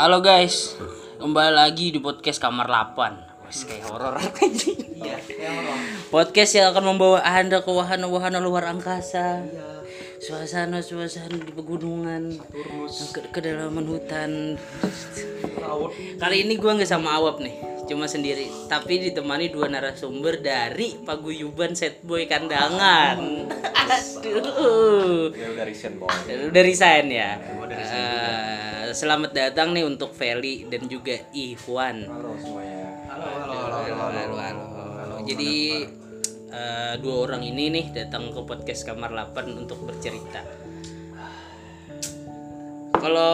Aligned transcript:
Halo 0.00 0.24
guys, 0.24 0.80
kembali 1.20 1.60
lagi 1.60 1.92
di 1.92 2.00
podcast 2.00 2.40
Kamar 2.40 2.64
8 2.96 3.44
Wes 3.44 3.68
kayak 3.68 3.84
horor. 3.84 4.16
Aja 4.16 4.40
Iya, 4.96 5.20
Podcast 6.08 6.56
yang 6.56 6.72
akan 6.72 6.96
membawa 6.96 7.20
anda 7.20 7.60
ke 7.60 7.68
wahana-wahana 7.68 8.40
luar 8.40 8.64
angkasa. 8.72 9.44
Suasana-suasana 10.24 11.36
di 11.36 11.52
pegunungan 11.52 12.32
ke 13.12 13.28
Kedalaman 13.28 13.84
hutan. 13.84 14.56
Kali 16.16 16.36
ini 16.48 16.56
gua 16.56 16.80
nggak 16.80 16.88
sama 16.88 17.20
Awap 17.20 17.44
nih 17.44 17.60
Cuma 17.90 18.06
sendiri. 18.06 18.46
Tapi 18.70 19.02
ditemani 19.02 19.50
dua 19.50 19.66
narasumber 19.66 20.38
dari 20.38 20.94
Paguyuban 21.02 21.74
Set 21.74 22.06
Boy 22.06 22.30
Kandangan. 22.30 23.18
Aduh. 23.90 25.34
Ya 25.34 25.46
udah 25.50 25.64
resign 25.66 25.98
boy. 25.98 26.08
Udah 26.54 26.62
resign 26.62 27.10
ya. 27.10 27.34
Selamat 28.90 29.30
datang 29.30 29.70
nih 29.70 29.86
untuk 29.86 30.10
Feli 30.14 30.66
dan 30.66 30.90
juga 30.90 31.14
Ikhwan. 31.30 32.10
Halo 32.10 32.34
semuanya. 32.38 32.86
Halo, 33.06 33.28
halo, 33.38 34.36
halo. 34.38 35.16
Jadi 35.26 35.86
eh, 36.50 36.94
dua 36.98 37.16
orang 37.26 37.42
ini 37.46 37.70
nih 37.70 37.86
datang 37.94 38.34
ke 38.34 38.40
podcast 38.42 38.82
Kamar 38.82 39.14
8 39.14 39.54
untuk 39.54 39.86
bercerita. 39.86 40.42
Kalau 43.00 43.32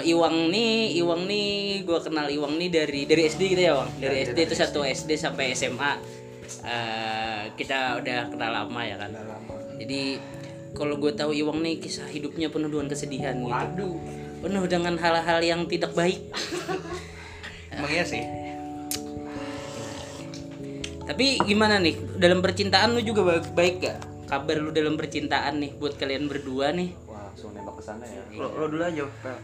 Iwang 0.00 0.48
nih, 0.48 0.96
Iwang 1.04 1.28
nih, 1.28 1.84
gua 1.84 2.00
kenal 2.00 2.32
Iwang 2.32 2.56
nih 2.56 2.72
dari 2.72 3.04
dari 3.04 3.28
SD 3.28 3.42
gitu 3.52 3.62
ya, 3.68 3.76
Wang. 3.76 3.90
Dari 4.00 4.24
SD 4.24 4.38
itu 4.48 4.54
satu 4.56 4.80
SD 4.86 5.20
sampai 5.20 5.52
SMA. 5.52 5.92
Eh, 6.62 7.42
kita 7.58 8.00
udah 8.00 8.32
kenal 8.32 8.50
lama 8.64 8.80
ya 8.86 8.96
kan. 8.96 9.12
Jadi 9.76 10.16
kalau 10.72 10.96
gue 10.96 11.12
tahu 11.12 11.36
Iwang 11.36 11.60
nih 11.60 11.76
kisah 11.84 12.08
hidupnya 12.08 12.48
penuh 12.48 12.72
dengan 12.72 12.88
kesedihan 12.88 13.36
gitu. 13.36 14.00
Penuh 14.42 14.64
dengan 14.66 14.98
hal-hal 14.98 15.38
yang 15.40 15.70
tidak 15.70 15.94
baik. 15.94 16.18
Emang 17.70 17.90
iya 17.90 18.02
sih. 18.02 18.22
Tapi 21.02 21.38
gimana 21.46 21.78
nih 21.78 21.98
dalam 22.18 22.42
percintaan 22.42 22.94
lu 22.94 23.02
juga 23.02 23.22
ba- 23.22 23.52
baik 23.54 23.76
gak? 23.82 23.98
Kabar 24.26 24.56
lu 24.58 24.72
dalam 24.72 24.96
percintaan 24.96 25.60
nih 25.60 25.76
buat 25.76 25.94
kalian 25.94 26.26
berdua 26.26 26.72
nih. 26.72 26.90
Wah, 27.04 27.30
langsung 27.30 27.52
nembak 27.52 27.78
ke 27.78 27.82
sana 27.84 28.04
ya. 28.06 28.22
Lo, 28.34 28.48
lo 28.54 28.64
dulu 28.66 28.82
aja, 28.82 29.04
Pel. 29.20 29.38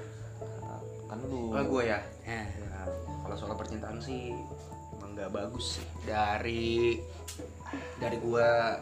Kan 1.06 1.18
lu. 1.24 1.52
Oh, 1.52 1.62
gue 1.62 1.82
ya. 1.86 1.98
Nah, 2.26 2.46
Ya, 2.48 2.82
kalau 3.22 3.36
soal 3.36 3.54
percintaan 3.54 4.00
sih 4.00 4.32
emang 4.96 5.12
nggak 5.12 5.30
bagus 5.30 5.76
sih. 5.76 5.86
Dari 6.08 6.96
dari 8.00 8.16
gua 8.16 8.80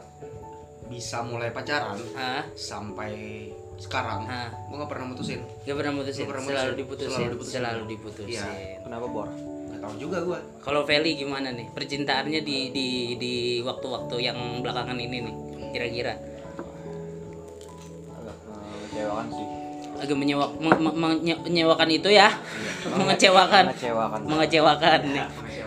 bisa 0.86 1.26
mulai 1.26 1.50
pacaran 1.50 1.98
ah, 2.14 2.46
sampai 2.54 3.50
sekarang, 3.78 4.24
ah. 4.24 4.48
gua 4.66 4.76
nggak 4.78 4.90
pernah 4.90 5.06
mutusin. 5.08 5.40
Gak 5.62 5.74
pernah 5.74 5.92
mutusin, 5.94 6.22
Nggak 6.22 6.30
pernah 6.30 6.44
selalu 6.44 6.56
mutusin. 6.66 6.80
diputusin, 6.80 7.10
Selalu 7.10 7.28
diputusin. 7.30 7.54
selalu 7.54 7.82
diputusin. 7.86 8.28
Iya. 8.32 8.46
Kenapa 8.80 9.06
bor? 9.06 9.28
Nggak 9.66 9.80
tahu 9.80 9.94
juga 9.96 10.18
gua. 10.22 10.38
Kalau 10.58 10.80
Feli 10.82 11.12
gimana 11.14 11.48
nih 11.50 11.66
percintaannya 11.68 12.40
di 12.40 12.58
di 12.70 12.86
di 13.14 13.32
waktu-waktu 13.60 14.16
yang 14.22 14.38
belakangan 14.58 14.96
ini 14.96 15.16
nih 15.20 15.34
kira-kira 15.68 16.14
Agak 18.16 18.32
eh, 18.32 18.64
mengecewakan 18.72 19.26
sih. 19.30 19.46
agak 19.96 20.12
menyewak 20.14 20.50
me- 20.54 20.76
me- 20.78 20.96
menye- 20.98 21.40
menyewakan 21.42 21.88
itu 21.90 22.08
ya 22.10 22.28
mengecewakan 22.98 23.64
Mengecewakan. 23.66 24.20
mengecewakan 24.22 25.00
nih 25.06 25.24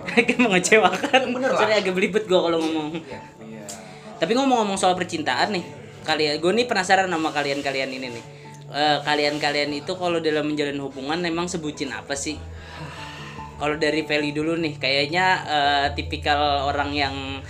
agak 0.09 0.37
mengecewakan 0.39 1.19
sorry 1.51 1.73
agak 1.75 1.93
belibet 1.93 2.23
gua 2.25 2.41
kalau 2.43 2.57
ngomong 2.59 2.93
Iya. 2.99 3.19
tapi 4.17 4.31
ngomong-ngomong 4.33 4.75
soal 4.75 4.93
percintaan 4.93 5.49
nih 5.51 5.65
kalian 6.07 6.39
gue 6.39 6.51
nih 6.51 6.67
penasaran 6.67 7.09
sama 7.11 7.29
kalian-kalian 7.31 7.91
ini 7.91 8.09
nih 8.13 8.25
Eh, 8.69 8.97
kalian-kalian 9.01 9.81
itu 9.81 9.97
kalau 9.97 10.21
dalam 10.21 10.45
menjalin 10.45 10.77
hubungan 10.77 11.17
memang 11.17 11.49
sebutin 11.49 11.89
apa 11.89 12.13
sih 12.13 12.37
kalau 13.57 13.81
dari 13.81 14.05
Feli 14.05 14.29
dulu 14.29 14.53
nih 14.61 14.77
kayaknya 14.77 15.25
eh, 15.49 15.87
tipikal 15.97 16.69
orang 16.69 16.93
yang 16.93 17.41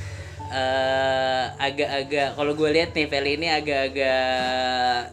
eh, 0.47 1.43
agak-agak 1.59 2.39
kalau 2.39 2.55
gue 2.55 2.71
lihat 2.71 2.95
nih 2.95 3.11
Feli 3.11 3.35
ini 3.35 3.51
agak-agak 3.51 5.11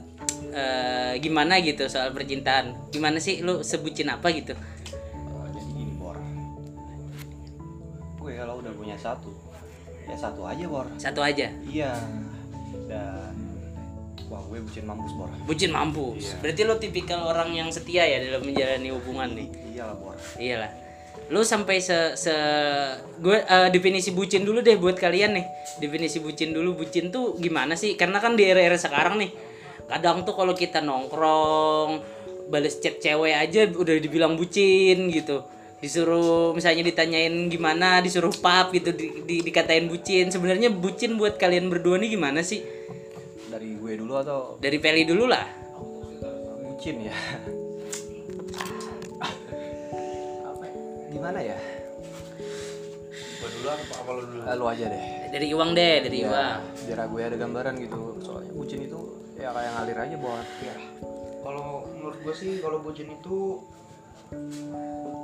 eh, 0.54 1.12
gimana 1.18 1.58
gitu 1.58 1.90
soal 1.90 2.14
percintaan 2.14 2.94
gimana 2.94 3.18
sih 3.18 3.42
lu 3.42 3.66
sebutin 3.66 4.06
apa 4.06 4.30
gitu 4.30 4.54
jadi 4.54 5.70
gini 5.74 5.98
bor. 5.98 6.14
Gue 8.22 8.38
kalau 8.38 8.62
udah 8.62 8.70
punya 8.78 8.94
satu, 8.94 9.34
ya 10.06 10.14
satu 10.14 10.46
aja 10.46 10.64
bor. 10.70 10.86
satu 11.02 11.18
aja 11.18 11.50
Iya. 11.66 11.98
Dan 12.86 13.25
wah 14.26 14.42
gue 14.42 14.58
bucin 14.58 14.84
mampus 14.84 15.12
bor. 15.14 15.30
bucin 15.46 15.70
mampus. 15.70 16.34
Iya. 16.34 16.36
berarti 16.42 16.60
lu 16.66 16.74
tipikal 16.76 17.20
orang 17.26 17.54
yang 17.54 17.68
setia 17.70 18.02
ya 18.02 18.18
dalam 18.18 18.42
menjalani 18.42 18.88
hubungan 18.90 19.28
nih? 19.32 19.48
Iya 19.72 19.82
lah 19.86 19.96
bor. 19.96 20.14
iyalah. 20.36 20.70
Lu 21.26 21.42
sampai 21.42 21.82
se 21.82 22.14
se 22.14 22.34
gue 23.18 23.38
eh, 23.38 23.68
definisi 23.70 24.14
bucin 24.14 24.46
dulu 24.46 24.62
deh 24.62 24.78
buat 24.78 24.94
kalian 24.94 25.34
nih. 25.34 25.46
Definisi 25.78 26.22
bucin 26.22 26.54
dulu 26.54 26.78
bucin 26.78 27.10
tuh 27.10 27.34
gimana 27.38 27.74
sih? 27.74 27.98
Karena 27.98 28.22
kan 28.22 28.38
di 28.38 28.46
era-era 28.46 28.78
sekarang 28.78 29.18
nih 29.18 29.30
kadang 29.86 30.26
tuh 30.26 30.34
kalau 30.34 30.54
kita 30.54 30.82
nongkrong 30.82 32.02
bales 32.50 32.78
chat 32.78 32.98
cewek 32.98 33.34
aja 33.34 33.66
udah 33.66 33.94
dibilang 33.98 34.38
bucin 34.38 35.10
gitu. 35.10 35.42
Disuruh 35.82 36.54
misalnya 36.54 36.86
ditanyain 36.86 37.50
gimana 37.50 37.98
disuruh 38.02 38.32
pap 38.38 38.70
gitu 38.70 38.94
di, 38.94 39.22
di- 39.26 39.42
dikatain 39.42 39.90
bucin. 39.90 40.30
Sebenarnya 40.30 40.70
bucin 40.70 41.18
buat 41.18 41.38
kalian 41.38 41.66
berdua 41.70 41.98
nih 41.98 42.14
gimana 42.14 42.42
sih 42.42 42.62
Gue 43.96 44.04
dulu 44.04 44.20
atau? 44.20 44.60
Dari 44.60 44.76
Feli 44.76 45.08
dulu 45.08 45.24
lah. 45.24 45.48
Bucin 46.68 47.00
ya. 47.00 47.16
Apa 50.44 50.64
gimana 51.08 51.40
ya? 51.40 51.56
Gua 53.40 53.48
dulu 53.56 53.66
apa 53.72 53.94
apa 53.96 54.10
lo 54.12 54.20
dulu? 54.28 54.40
Lu 54.44 54.64
aja 54.68 54.84
deh. 54.92 55.04
Dari 55.32 55.48
Iwang 55.48 55.72
deh 55.72 56.04
dari 56.04 56.20
ya, 56.20 56.28
Iwang. 56.28 56.60
biar 56.84 56.98
gue 57.08 57.22
ada 57.24 57.36
gambaran 57.40 57.74
gitu. 57.80 58.20
Soalnya 58.20 58.52
bucin 58.52 58.84
itu 58.84 59.00
ya 59.40 59.48
kayak 59.56 59.70
ngalir 59.80 59.96
aja 59.96 60.16
buat 60.20 60.46
ya 60.60 60.76
Kalau 61.40 61.88
menurut 61.96 62.18
gua 62.20 62.34
sih 62.36 62.60
kalau 62.60 62.84
bucin 62.84 63.08
itu 63.16 63.64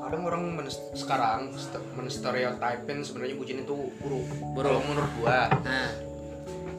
kadang 0.01 0.23
orang 0.33 0.43
men- 0.49 0.73
sekarang 0.97 1.53
st- 1.61 1.93
menstereotipin 1.93 3.05
sebenarnya 3.05 3.37
bucin 3.37 3.69
itu 3.69 3.93
buruk. 4.01 4.25
Buruk. 4.57 4.65
Kalau 4.65 4.81
menurut 4.89 5.13
gua 5.21 5.53
nah 5.61 5.93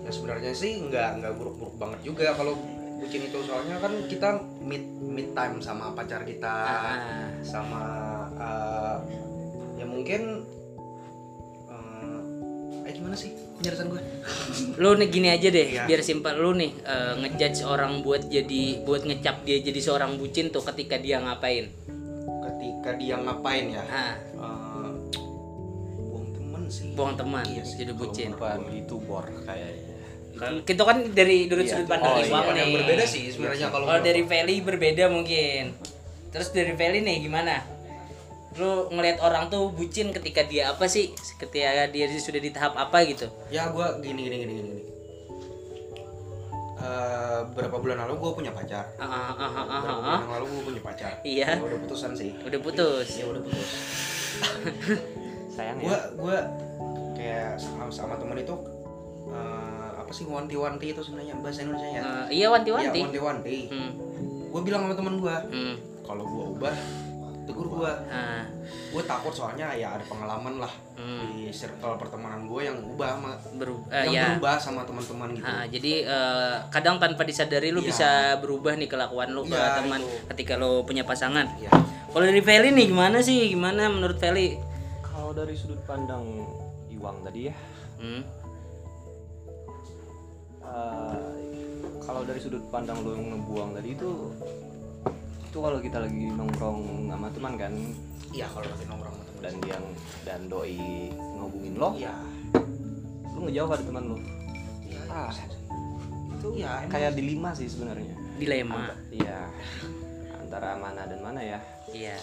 ya 0.04 0.10
sebenarnya 0.10 0.52
sih 0.52 0.84
nggak 0.84 1.10
nggak 1.18 1.34
buruk-buruk 1.34 1.76
banget 1.78 2.00
juga 2.04 2.32
kalau 2.34 2.60
bucin 2.96 3.20
itu. 3.22 3.40
Soalnya 3.42 3.78
kan 3.78 3.92
kita 4.06 4.30
meet 4.60 4.84
meet 5.02 5.32
time 5.32 5.60
sama 5.60 5.92
pacar 5.92 6.24
kita 6.24 6.48
Ah. 6.48 7.28
sama 7.42 7.84
eh, 8.34 8.96
ya 9.76 9.86
mungkin 9.86 10.44
eh 11.66 12.20
eh 12.84 12.92
gimana 12.92 13.12
sih 13.14 13.32
penjelasan 13.54 13.88
gue 13.88 14.02
lu 14.76 14.90
nih 14.94 15.08
gini 15.10 15.28
aja 15.30 15.48
deh 15.48 15.68
Iya. 15.70 15.84
biar 15.86 16.02
simpel. 16.02 16.36
Lu 16.38 16.52
nih 16.54 16.72
eh, 16.78 17.14
ngejudge 17.18 17.64
orang 17.64 18.00
buat 18.02 18.28
jadi 18.28 18.64
buat 18.84 19.04
ngecap 19.04 19.44
dia 19.44 19.60
jadi 19.62 19.80
seorang 19.80 20.16
bucin 20.16 20.48
tuh 20.50 20.64
ketika 20.64 20.96
dia 20.98 21.20
ngapain? 21.20 21.72
Ketika 22.44 22.92
dia 22.94 23.16
ngapain 23.18 23.66
ya? 23.70 23.84
Ah. 23.84 24.92
Buang 25.98 26.28
temen 26.32 26.64
sih. 26.68 26.92
Buang 26.94 27.14
teman 27.16 27.44
Iya 27.46 27.64
sih, 27.64 27.78
jadi 27.78 27.92
bucin. 27.94 28.32
bukan 28.34 28.68
itu 28.70 28.96
bor 28.98 29.24
kayaknya 29.44 29.93
kita 30.66 30.82
kan 30.82 30.98
dari 31.14 31.46
dari 31.46 31.64
Iya. 31.64 31.72
sudut 31.78 31.88
pandang 31.88 32.18
Oh, 32.18 32.26
Bukan 32.26 32.54
nih 32.58 32.62
yang 32.66 32.74
berbeda 32.82 33.06
sih 33.06 33.24
sebenarnya 33.30 33.68
kalau 33.70 33.86
kalau 33.86 34.02
dari 34.02 34.22
Feli 34.26 34.56
berbeda 34.66 35.04
mungkin. 35.08 35.78
Terus 36.34 36.50
dari 36.50 36.74
Feli 36.74 37.00
nih 37.06 37.18
gimana? 37.22 37.62
Lu 38.58 38.90
ngelihat 38.90 39.22
orang 39.22 39.50
tuh 39.54 39.70
bucin 39.74 40.10
ketika 40.14 40.46
dia 40.46 40.74
apa 40.74 40.86
sih? 40.90 41.14
Ketika 41.38 41.90
dia 41.90 42.06
sudah 42.18 42.42
di 42.42 42.50
tahap 42.50 42.74
apa 42.78 43.06
gitu? 43.06 43.30
Ya 43.54 43.70
gue 43.70 43.88
gini 44.02 44.26
gini 44.30 44.36
gini 44.42 44.54
gini. 44.58 44.82
Eh, 46.84 47.40
berapa 47.56 47.80
bulan 47.80 48.04
lalu 48.04 48.14
gue 48.20 48.32
punya 48.44 48.52
pacar. 48.52 48.84
Ah, 49.00 49.06
ah, 49.08 49.32
ah, 49.40 49.48
ah, 49.48 49.64
ah, 49.64 49.80
berapa 49.80 50.02
bulan 50.04 50.30
lalu 50.36 50.46
gue 50.50 50.64
punya 50.68 50.82
pacar. 50.84 51.12
Iya. 51.24 51.56
Ya, 51.56 51.64
udah 51.64 51.80
putusan 51.88 52.12
sih. 52.18 52.30
Udah 52.44 52.60
putus. 52.60 53.08
Ya 53.16 53.26
udah 53.30 53.42
putus. 53.42 53.70
Sayang 55.56 55.78
gue 55.80 55.88
ya 55.88 56.00
gue 56.18 56.38
kayak 57.14 57.52
sama 57.62 57.86
sama 57.94 58.18
temen 58.18 58.42
itu 58.42 58.56
eh, 59.30 59.73
apa 60.14 60.22
sih 60.22 60.30
wanti-wanti 60.30 60.94
itu 60.94 61.02
sebenarnya 61.02 61.34
bahasa 61.42 61.66
Indonesia 61.66 61.90
ya 61.90 62.02
Eh, 62.30 62.38
iya 62.38 62.48
wanti-wanti 62.48 62.94
Iya, 62.94 63.06
wanti-wanti 63.10 63.58
hmm, 63.66 63.92
gue 64.54 64.62
bilang 64.62 64.86
sama 64.86 64.94
temen 64.94 65.16
gue 65.18 65.36
hmm, 65.50 65.76
kalau 66.06 66.22
gue 66.22 66.44
ubah 66.54 66.76
tegur 67.44 67.66
gue 67.68 67.92
ah, 68.08 68.46
gue 68.94 69.04
takut 69.04 69.34
soalnya 69.34 69.74
ya 69.74 69.98
ada 69.98 70.06
pengalaman 70.06 70.62
lah 70.62 70.70
hmm. 70.94 71.18
di 71.18 71.50
circle 71.50 71.98
pertemanan 71.98 72.46
gue 72.46 72.62
yang 72.62 72.78
ubah 72.78 73.10
sama 73.12 73.32
Beru- 73.58 73.90
eh, 73.90 74.06
yang 74.06 74.14
ya 74.14 74.24
berubah 74.30 74.56
sama 74.56 74.86
teman-teman 74.86 75.34
gitu 75.34 75.50
Ah, 75.50 75.66
jadi 75.66 75.94
eh, 76.06 76.56
kadang 76.70 77.02
tanpa 77.02 77.26
disadari 77.26 77.74
lu 77.74 77.82
Iya. 77.82 77.88
bisa 77.90 78.10
berubah 78.38 78.78
nih 78.78 78.86
kelakuan 78.86 79.34
lu 79.34 79.44
ke 79.44 79.58
Iya, 79.58 79.82
teman 79.82 79.98
itu. 80.00 80.30
ketika 80.30 80.54
lu 80.56 80.86
punya 80.86 81.02
pasangan. 81.02 81.50
ya 81.58 81.74
Kalau 82.08 82.22
dari 82.22 82.40
Feli 82.40 82.70
nih 82.70 82.94
gimana 82.94 83.18
sih? 83.20 83.50
Gimana 83.50 83.90
menurut 83.90 84.22
Feli? 84.22 84.62
kalau 85.02 85.34
dari 85.34 85.58
sudut 85.58 85.82
pandang 85.82 86.22
Iwang 86.88 87.26
tadi 87.26 87.50
ya 87.50 87.56
Hmm. 87.98 88.22
Eh, 90.74 91.22
kalau 92.02 92.22
dari 92.24 92.40
sudut 92.40 92.64
pandang 92.68 93.00
lu 93.00 93.14
yang 93.14 93.32
ngebuang 93.32 93.70
tadi 93.78 93.90
itu 93.94 94.10
itu 95.44 95.58
kalau 95.58 95.78
kita 95.78 96.02
lagi 96.02 96.34
nongkrong 96.34 96.82
sama 97.08 97.28
teman 97.30 97.54
kan? 97.56 97.74
Iya 98.34 98.50
kalau 98.50 98.66
lagi 98.66 98.86
nongkrong 98.90 99.14
sama 99.14 99.24
temen 99.30 99.42
dan 99.44 99.56
dia 99.62 99.78
dan 100.26 100.40
doi 100.48 100.78
ngehubungin 101.14 101.74
lo? 101.78 101.90
Iya. 101.94 102.14
Lu 103.32 103.40
ngejawab 103.46 103.78
ada 103.78 103.84
teman 103.84 104.04
lo 104.10 104.18
iya 104.84 105.02
ah 105.08 105.34
itu 106.34 106.48
Iya, 106.60 106.72
emang. 106.84 106.92
kayak 106.92 107.12
dilema 107.16 107.50
sih 107.54 107.70
sebenarnya. 107.70 108.16
Dilema. 108.36 108.84
Anta- 108.92 109.00
iya. 109.14 109.40
Antara 110.36 110.76
mana 110.76 111.08
dan 111.08 111.20
mana 111.24 111.40
ya? 111.40 111.60
Iya. 111.88 112.18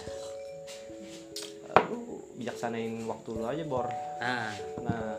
Eh, 1.71 1.81
lu 1.89 2.21
bijaksanain 2.35 3.01
waktu 3.07 3.29
lu 3.31 3.45
aja 3.47 3.63
bor. 3.65 3.87
Nah 4.19 4.51
nah 4.83 5.17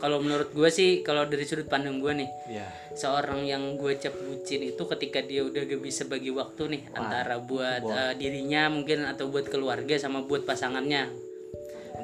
kalau 0.00 0.18
menurut 0.24 0.50
gue 0.56 0.68
sih 0.72 1.04
kalau 1.04 1.28
dari 1.28 1.44
sudut 1.44 1.68
pandang 1.68 2.00
gue 2.00 2.24
nih 2.24 2.30
ya 2.48 2.66
seorang 2.96 3.46
yang 3.46 3.78
gue 3.78 3.96
cap 4.02 4.16
bucin 4.16 4.66
itu 4.66 4.82
ketika 4.96 5.22
dia 5.22 5.46
udah 5.46 5.62
gak 5.62 5.82
bisa 5.82 6.08
bagi 6.10 6.34
waktu 6.34 6.76
nih 6.76 6.82
antara 6.96 7.38
buat 7.38 7.82
eh, 7.86 8.12
dirinya 8.18 8.66
mungkin 8.72 9.06
atau 9.06 9.30
buat 9.30 9.46
keluarga 9.46 9.94
sama 10.00 10.26
buat 10.26 10.42
pasangannya. 10.42 11.06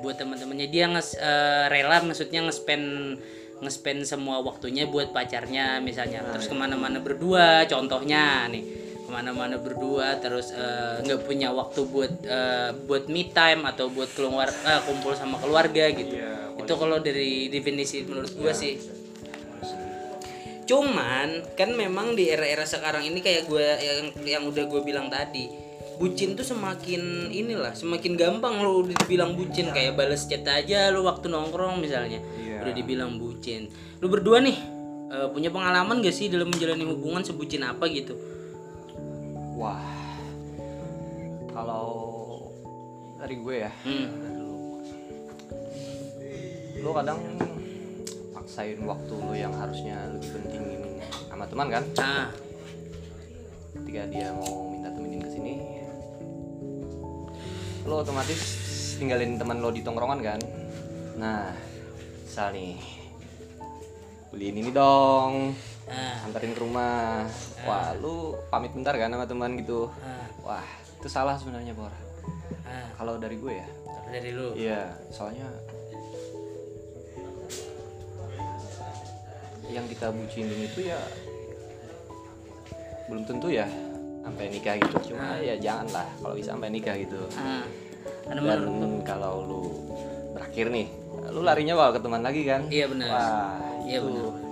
Buat 0.05 0.21
teman-temannya. 0.21 0.69
Dia 0.71 0.87
nges 0.93 1.19
eh, 1.19 1.67
rela 1.73 2.05
maksudnya 2.05 2.45
nge-spend 2.47 3.19
nge-spend 3.57 4.05
semua 4.05 4.45
waktunya 4.45 4.87
buat 4.87 5.11
pacarnya 5.11 5.81
misalnya. 5.83 6.23
Terus 6.31 6.47
ke 6.47 6.55
mana-mana 6.55 7.03
berdua 7.03 7.67
contohnya 7.67 8.47
nih 8.47 8.86
ke 9.07 9.15
mana-mana 9.15 9.55
berdua 9.55 10.19
terus 10.19 10.51
eh, 10.51 10.99
nggak 11.07 11.23
punya 11.23 11.55
waktu 11.55 11.87
buat 11.87 12.13
eh, 12.27 12.71
buat 12.91 13.07
me 13.07 13.31
time 13.31 13.63
atau 13.63 13.87
buat 13.87 14.11
keluar 14.11 14.51
eh, 14.51 14.81
kumpul 14.83 15.15
sama 15.15 15.39
keluarga 15.39 15.87
gitu. 15.95 16.19
Itu 16.59 16.73
kalau 16.75 16.99
dari 16.99 17.47
definisi 17.47 18.03
menurut 18.03 18.35
gua 18.35 18.51
sih. 18.51 18.75
Cuman 20.67 21.55
kan 21.55 21.71
memang 21.79 22.19
di 22.19 22.27
era-era 22.27 22.67
sekarang 22.67 23.07
ini 23.07 23.23
kayak 23.23 23.47
gue 23.47 23.63
yang 23.63 24.01
yang 24.27 24.43
udah 24.51 24.67
gue 24.67 24.83
bilang 24.83 25.07
tadi 25.07 25.47
bucin 25.97 26.35
tuh 26.35 26.43
semakin 26.43 27.31
inilah 27.31 27.71
semakin 27.71 28.19
gampang 28.19 28.59
lo 28.59 28.83
dibilang 28.83 29.39
bucin. 29.39 29.71
Kayak 29.71 29.95
balas 29.95 30.27
chat 30.27 30.43
aja 30.43 30.91
lo 30.91 31.07
waktu 31.07 31.31
nongkrong 31.31 31.79
misalnya 31.79 32.19
Iya. 32.43 32.67
udah 32.67 32.75
dibilang 32.75 33.15
bucin. 33.15 33.71
Lu 34.03 34.11
berdua 34.11 34.43
nih 34.43 34.59
punya 35.31 35.55
pengalaman 35.55 36.03
gak 36.03 36.11
sih 36.11 36.27
dalam 36.27 36.51
menjalani 36.51 36.83
hubungan 36.83 37.23
sebucin 37.23 37.63
apa 37.63 37.87
gitu 37.87 38.19
wah. 39.57 39.81
Kalau 41.51 41.89
dari 43.17 43.35
gue 43.41 43.57
ya. 43.65 43.73
Hmm. 43.83 44.09
lu 46.77 46.95
kadang 46.95 47.19
paksain 48.31 48.79
waktu 48.87 49.11
lu 49.17 49.35
yang 49.35 49.51
harusnya 49.57 50.07
lebih 50.13 50.39
pentingin 50.39 50.83
sama 51.27 51.49
teman 51.49 51.67
kan? 51.73 51.85
Ah. 51.99 52.29
Ketika 53.75 54.07
dia 54.07 54.31
mau 54.31 54.71
minta 54.71 54.93
temenin 54.93 55.25
ke 55.25 55.31
sini 55.33 55.55
lo 57.87 58.03
otomatis 58.03 58.43
tinggalin 58.99 59.35
teman 59.35 59.59
lo 59.59 59.75
di 59.75 59.83
tongkrongan 59.83 60.21
kan? 60.23 60.41
Nah 61.19 61.51
misal 62.23 62.55
nih 62.55 62.79
beliin 64.31 64.61
ini 64.63 64.71
dong 64.71 65.57
ah. 65.91 66.25
Anterin 66.27 66.53
ke 66.53 66.61
rumah. 66.61 67.27
Wah 67.65 67.93
lu 67.99 68.35
pamit 68.49 68.73
bentar 68.73 68.95
kan 68.95 69.11
sama 69.11 69.27
teman 69.27 69.57
gitu. 69.59 69.91
Ah, 70.01 70.27
wah 70.43 70.67
itu 70.97 71.09
salah 71.09 71.37
sebenarnya 71.37 71.73
bor. 71.73 71.93
Ah. 72.67 72.91
kalau 72.99 73.17
dari 73.17 73.39
gue 73.39 73.53
ya. 73.63 73.69
Dari 74.11 74.31
lu. 74.35 74.55
Iya, 74.55 74.91
soalnya 75.11 75.47
yang 79.67 79.87
kita 79.91 80.15
bucinin 80.15 80.63
itu 80.63 80.87
ya 80.87 80.99
belum 83.11 83.27
tentu 83.27 83.51
ya 83.51 83.67
sampai 84.23 84.51
nikah 84.51 84.75
gitu. 84.79 85.15
Cuma 85.15 85.39
ya 85.39 85.55
janganlah 85.59 86.07
kalau 86.23 86.35
bisa 86.35 86.55
sampai 86.55 86.71
nikah 86.71 86.95
gitu. 86.99 87.19
ah. 87.39 87.63
Dan 88.27 88.43
kalau 89.07 89.47
lu 89.47 89.63
terakhir 90.35 90.71
nih, 90.75 90.87
lu 91.31 91.47
larinya 91.47 91.79
bawa 91.79 91.95
ke 91.95 92.01
teman 92.03 92.23
lagi 92.23 92.43
kan? 92.43 92.67
iya 92.67 92.87
benar. 92.91 93.09
Wah, 93.11 93.55
Iya, 93.87 94.03
itu 94.03 94.11
benar. 94.11 94.46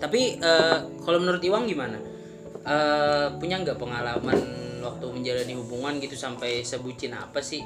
Tapi 0.00 0.40
eh, 0.40 0.76
kalau 1.04 1.18
menurut 1.20 1.40
Iwang 1.40 1.68
gimana? 1.68 2.00
Eh, 2.60 3.26
punya 3.36 3.60
nggak 3.60 3.76
pengalaman 3.76 4.40
waktu 4.80 5.06
menjalani 5.06 5.54
hubungan 5.54 6.00
gitu 6.00 6.16
sampai 6.16 6.64
sebucin 6.64 7.12
apa 7.12 7.38
sih? 7.38 7.60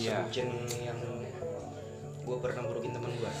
Iya. 0.00 0.24
sebutin 0.26 0.48
yang 0.82 0.98
gue 2.22 2.36
pernah 2.40 2.64
burukin 2.64 2.90
temen 2.90 3.12
gue 3.12 3.32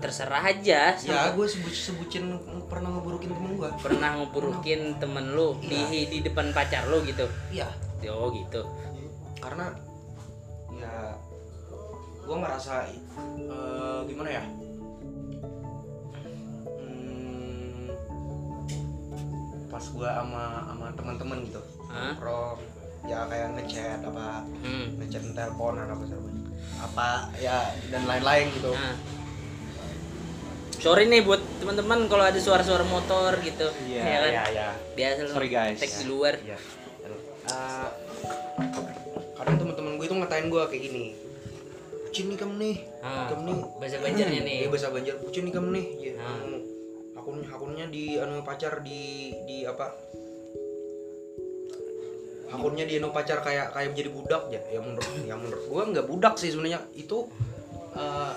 Terserah 0.00 0.42
aja. 0.42 0.94
ya 0.96 1.32
gue 1.32 1.46
sebut 1.46 1.72
sebutin 1.72 2.36
pernah 2.66 2.92
ngeburukin 2.92 3.30
temen 3.30 3.52
gue 3.56 3.70
Pernah 3.78 4.20
ngeburukin 4.20 4.98
temen 4.98 5.32
lu 5.32 5.56
di 5.60 5.80
di 6.08 6.18
depan 6.20 6.50
pacar 6.50 6.88
lu 6.88 7.04
gitu? 7.04 7.24
iya 7.50 7.68
Oh 8.08 8.28
gitu. 8.30 8.62
karena 9.40 9.72
ya 10.74 11.12
gue 12.24 12.36
ngerasa 12.36 12.88
eh, 13.36 14.00
gimana 14.08 14.28
ya 14.32 14.44
pas 19.74 19.82
gue 19.84 20.06
sama 20.08 20.44
sama 20.64 20.86
teman-teman 20.94 21.38
gitu 21.42 21.58
nongkrong 21.84 22.58
ya 23.04 23.26
kayak 23.26 23.48
ngechat 23.52 24.00
apa 24.00 24.46
Hmm. 24.62 24.86
ngechat 24.96 25.22
telepon 25.28 25.74
apa 25.76 26.02
segala 26.04 26.30
apa 26.80 27.08
ya 27.36 27.58
dan 27.90 28.02
lain-lain 28.04 28.46
gitu 28.52 28.70
Nah. 28.70 28.94
Sorry 30.76 31.08
nih 31.08 31.20
buat 31.20 31.40
teman-teman 31.58 32.06
kalau 32.06 32.22
ada 32.22 32.36
suara-suara 32.36 32.84
motor 32.84 33.40
gitu. 33.40 33.72
Iya, 33.88 34.02
ya 34.04 34.18
kan? 34.20 34.30
ya 34.30 34.44
ya 34.52 34.68
Biasa 34.92 35.18
lu 35.22 35.30
Sorry, 35.32 35.48
guys. 35.48 35.80
tag 35.80 35.88
di 35.88 36.04
luar. 36.04 36.34
Iya. 36.36 36.58
Eh, 37.46 37.88
kadang 39.34 39.56
teman-teman 39.56 39.96
gue 39.96 40.04
itu 40.04 40.14
ngatain 40.14 40.46
gue 40.46 40.62
kayak 40.62 40.82
gini. 40.82 41.04
Bucin 42.04 42.24
nih 42.28 42.36
kamu 42.36 42.54
nih. 42.58 42.76
Ah, 43.00 43.32
kamu 43.32 43.42
nih. 43.42 43.56
bahasa 43.74 43.96
Banjarnya 43.98 44.40
nih. 44.44 44.56
Iya 44.60 44.68
bahasa 44.68 44.88
Banjar. 44.92 45.14
Bucin 45.18 45.42
nih 45.42 45.52
kamu 45.52 45.68
nih. 45.72 45.84
Ya, 45.96 46.12
Ah. 46.14 46.36
kamu 46.36 46.56
akun 47.24 47.40
akunnya 47.48 47.88
di 47.88 48.20
anu 48.20 48.44
pacar 48.44 48.84
di 48.84 49.32
di 49.48 49.64
apa? 49.64 49.96
Akunnya 52.52 52.84
di 52.84 53.00
anu 53.00 53.16
pacar 53.16 53.40
kayak 53.40 53.72
kayak 53.72 53.96
menjadi 53.96 54.10
budak 54.12 54.42
ya. 54.52 54.60
Ya 54.68 54.80
menurut 54.84 55.08
ya 55.24 55.34
menurut 55.40 55.64
gue 55.64 55.82
nggak 55.96 56.04
budak 56.04 56.36
sih 56.36 56.52
sebenarnya. 56.52 56.84
Itu 56.92 57.32
eh, 57.96 58.32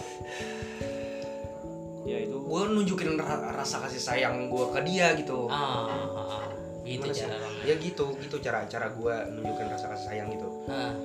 Ya 2.07 2.23
itu 2.23 2.39
gue 2.39 2.61
nunjukin 2.71 3.19
ra- 3.19 3.51
rasa 3.51 3.83
kasih 3.83 3.99
sayang 3.99 4.47
gue 4.47 4.65
ke 4.71 4.79
dia 4.87 5.11
gitu. 5.19 5.51
Ah, 5.51 5.83
ah, 5.83 6.07
ah. 6.15 6.47
gitu 6.87 7.11
Gimana 7.11 7.35
cara. 7.35 7.67
Ya 7.67 7.75
gitu, 7.75 8.15
gitu 8.23 8.39
cara 8.39 8.63
cara 8.71 8.87
gue 8.95 9.15
nunjukin 9.35 9.67
rasa 9.67 9.91
kasih 9.91 10.05
sayang 10.15 10.31
gitu. 10.31 10.47
Ah, 10.71 10.95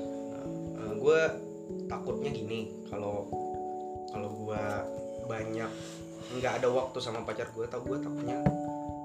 gue 0.95 1.21
takutnya 1.91 2.31
gini 2.31 2.71
kalau 2.87 3.27
kalau 4.15 4.31
gue 4.31 4.63
banyak 5.27 5.73
nggak 6.33 6.53
ada 6.63 6.69
waktu 6.69 6.99
sama 6.99 7.23
pacar 7.23 7.51
gue 7.51 7.67
tau 7.67 7.83
gue 7.83 7.99
takutnya 7.99 8.39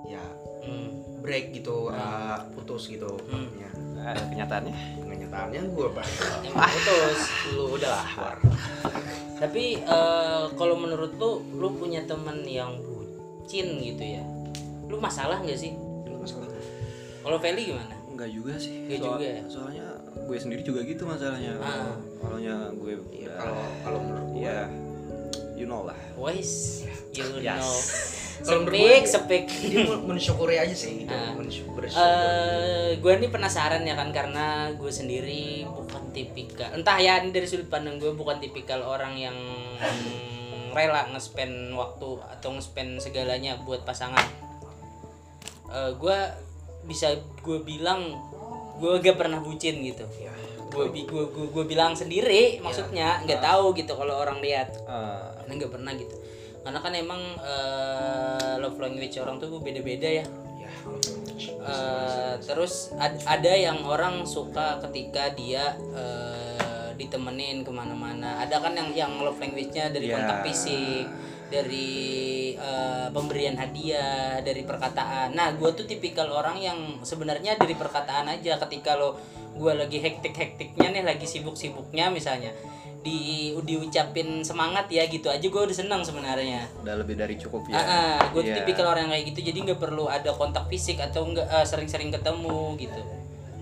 ya 0.06 0.24
hmm. 0.64 1.22
break 1.22 1.52
gitu 1.54 1.90
uh, 1.90 2.40
putus 2.54 2.88
gitu 2.88 3.10
Hmm. 3.28 3.50
takutnya 3.58 3.70
ada 4.08 4.24
kenyataannya. 4.24 4.76
kenyataannya 5.04 5.62
gue 5.68 5.88
banyak 5.92 6.22
Emang 6.48 6.72
putus. 6.72 7.20
lu 7.52 7.76
udahlah 7.76 8.08
war 8.16 8.38
Tapi 9.38 9.64
eh, 9.78 10.44
kalau 10.56 10.74
menurut 10.74 11.14
lu, 11.20 11.44
lu 11.54 11.70
punya 11.76 12.02
temen 12.08 12.42
yang 12.42 12.74
bucin 12.80 13.78
gitu 13.78 14.02
ya? 14.02 14.24
Lu 14.88 14.98
masalah 14.98 15.44
nggak 15.44 15.60
sih? 15.60 15.78
Masalah 16.10 16.48
Kalau 17.22 17.38
Feli 17.38 17.70
gimana? 17.70 17.94
Enggak 18.10 18.34
juga 18.34 18.58
sih. 18.58 18.88
Nggak 18.88 19.00
juga 19.04 19.26
ya? 19.28 19.42
Soalnya 19.46 19.86
gue 20.18 20.38
sendiri 20.40 20.66
juga 20.66 20.82
gitu 20.82 21.06
masalahnya. 21.06 21.54
Ah. 21.62 21.94
Kalau 22.18 22.38
gue 22.40 22.94
ya, 23.14 23.30
udah- 23.30 23.38
kalau 23.38 23.62
kalau 23.86 24.00
menurut 24.02 24.28
gue 24.34 24.42
ya 24.42 24.60
you 25.58 25.66
know 25.66 25.82
lah. 25.84 25.98
Wais, 26.14 26.86
you 27.12 27.26
Yes. 27.42 27.58
know. 27.58 27.78
Sepik, 28.38 29.04
sepik. 29.04 29.46
mensyukuri 30.06 30.56
aja 30.56 30.72
sih 30.72 31.10
mensyukur 31.34 31.82
Eh, 31.84 32.94
gue 32.96 33.14
nih 33.18 33.28
penasaran 33.28 33.82
ya 33.82 33.98
kan 33.98 34.14
karena 34.14 34.70
gue 34.72 34.88
sendiri 34.88 35.66
bukan 35.66 36.14
tipikal 36.14 36.70
entah 36.70 36.96
ya 36.96 37.18
ini 37.18 37.34
dari 37.34 37.44
sudut 37.44 37.66
pandang 37.66 37.98
gue 37.98 38.14
bukan 38.14 38.38
tipikal 38.38 38.86
orang 38.86 39.18
yang 39.18 39.34
rela 40.78 41.10
nge-spend 41.10 41.74
waktu 41.74 42.10
atau 42.30 42.54
nge-spend 42.54 43.02
segalanya 43.02 43.58
buat 43.60 43.82
pasangan 43.82 44.22
Eh, 45.68 45.92
gue 45.98 46.18
bisa 46.86 47.12
gue 47.42 47.60
bilang 47.60 48.16
gue 48.78 49.02
gak 49.02 49.18
pernah 49.18 49.42
bucin 49.42 49.82
gitu 49.82 50.06
ya 50.16 50.32
gue 50.68 50.86
gue 51.08 51.48
gue, 51.52 51.66
bilang 51.66 51.96
sendiri 51.96 52.60
maksudnya 52.60 53.24
nggak 53.24 53.40
tahu 53.40 53.72
gitu 53.74 53.96
kalau 53.96 54.20
orang 54.20 54.40
lihat. 54.44 54.76
Karena 54.84 55.52
nggak 55.56 55.72
pernah 55.72 55.92
gitu. 55.96 56.16
Karena 56.64 56.80
kan 56.84 56.94
emang 56.94 57.22
eh, 57.40 58.54
love 58.60 58.76
language 58.78 59.16
orang 59.20 59.40
tuh 59.40 59.60
beda-beda 59.60 60.10
ya. 60.22 60.26
Ya 60.60 60.70
Eh, 61.68 62.34
terus 62.44 62.96
ad- 62.96 63.24
ada 63.28 63.52
yang 63.52 63.84
orang 63.84 64.24
suka 64.24 64.80
ketika 64.88 65.32
dia 65.36 65.76
eh, 65.96 66.90
ditemenin 66.96 67.62
ke 67.64 67.72
mana-mana. 67.72 68.42
Ada 68.42 68.58
kan 68.64 68.74
yang 68.74 68.90
yang 68.96 69.14
love 69.20 69.38
language-nya 69.38 69.92
dari 69.92 70.08
Iya. 70.10 70.16
kontak 70.18 70.38
fisik 70.48 71.06
dari 71.48 71.90
eh, 72.54 73.08
pemberian 73.10 73.56
hadiah 73.56 74.40
dari 74.40 74.62
perkataan 74.62 75.32
nah 75.32 75.52
gue 75.52 75.70
tuh 75.72 75.84
tipikal 75.84 76.28
orang 76.30 76.58
yang 76.58 76.78
sebenarnya 77.02 77.56
dari 77.56 77.74
perkataan 77.74 78.28
aja 78.30 78.60
ketika 78.60 78.94
lo 78.94 79.16
gue 79.54 79.74
lagi 79.74 79.98
hektik 79.98 80.34
hektiknya 80.34 80.92
nih 80.92 81.04
lagi 81.04 81.26
sibuk 81.26 81.56
sibuknya 81.56 82.10
misalnya 82.10 82.52
di 82.98 83.56
diucapin 83.58 84.44
semangat 84.44 84.90
ya 84.90 85.06
gitu 85.06 85.28
aja 85.28 85.40
gue 85.40 85.62
udah 85.62 85.72
senang 85.74 86.02
sebenarnya 86.02 86.68
Udah 86.78 86.96
lebih 86.98 87.16
dari 87.16 87.36
cukup 87.36 87.64
ya. 87.68 87.78
Ah, 87.78 88.20
gue 88.28 88.42
tuh 88.42 88.52
Iya. 88.52 88.58
tipikal 88.60 88.84
orang 88.86 89.08
yang 89.08 89.14
kayak 89.14 89.26
gitu 89.32 89.40
jadi 89.48 89.58
nggak 89.64 89.80
perlu 89.80 90.06
ada 90.08 90.34
kontak 90.34 90.68
fisik 90.68 91.00
atau 91.00 91.24
enggak 91.24 91.48
eh, 91.48 91.64
sering-sering 91.64 92.12
ketemu 92.12 92.76
gitu 92.76 93.02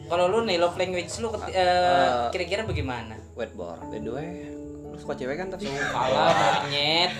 kalau 0.05 0.25
lu 0.27 0.41
nih 0.43 0.57
love 0.57 0.73
language 0.73 1.13
lu 1.17 1.29
ket- 1.31 1.51
eh, 1.51 1.61
Ah. 1.61 2.29
kira-kira 2.29 2.63
bagaimana 2.63 3.13
Wait, 3.35 3.51
Bor. 3.51 3.75
By 3.85 3.99
the 3.99 4.09
way, 4.09 4.27
lu 4.95 5.01
suka 5.01 5.13
cewek 5.13 5.35
kan 5.35 5.47
tapi? 5.51 5.67
kalah 5.67 6.63
monyet 6.63 7.11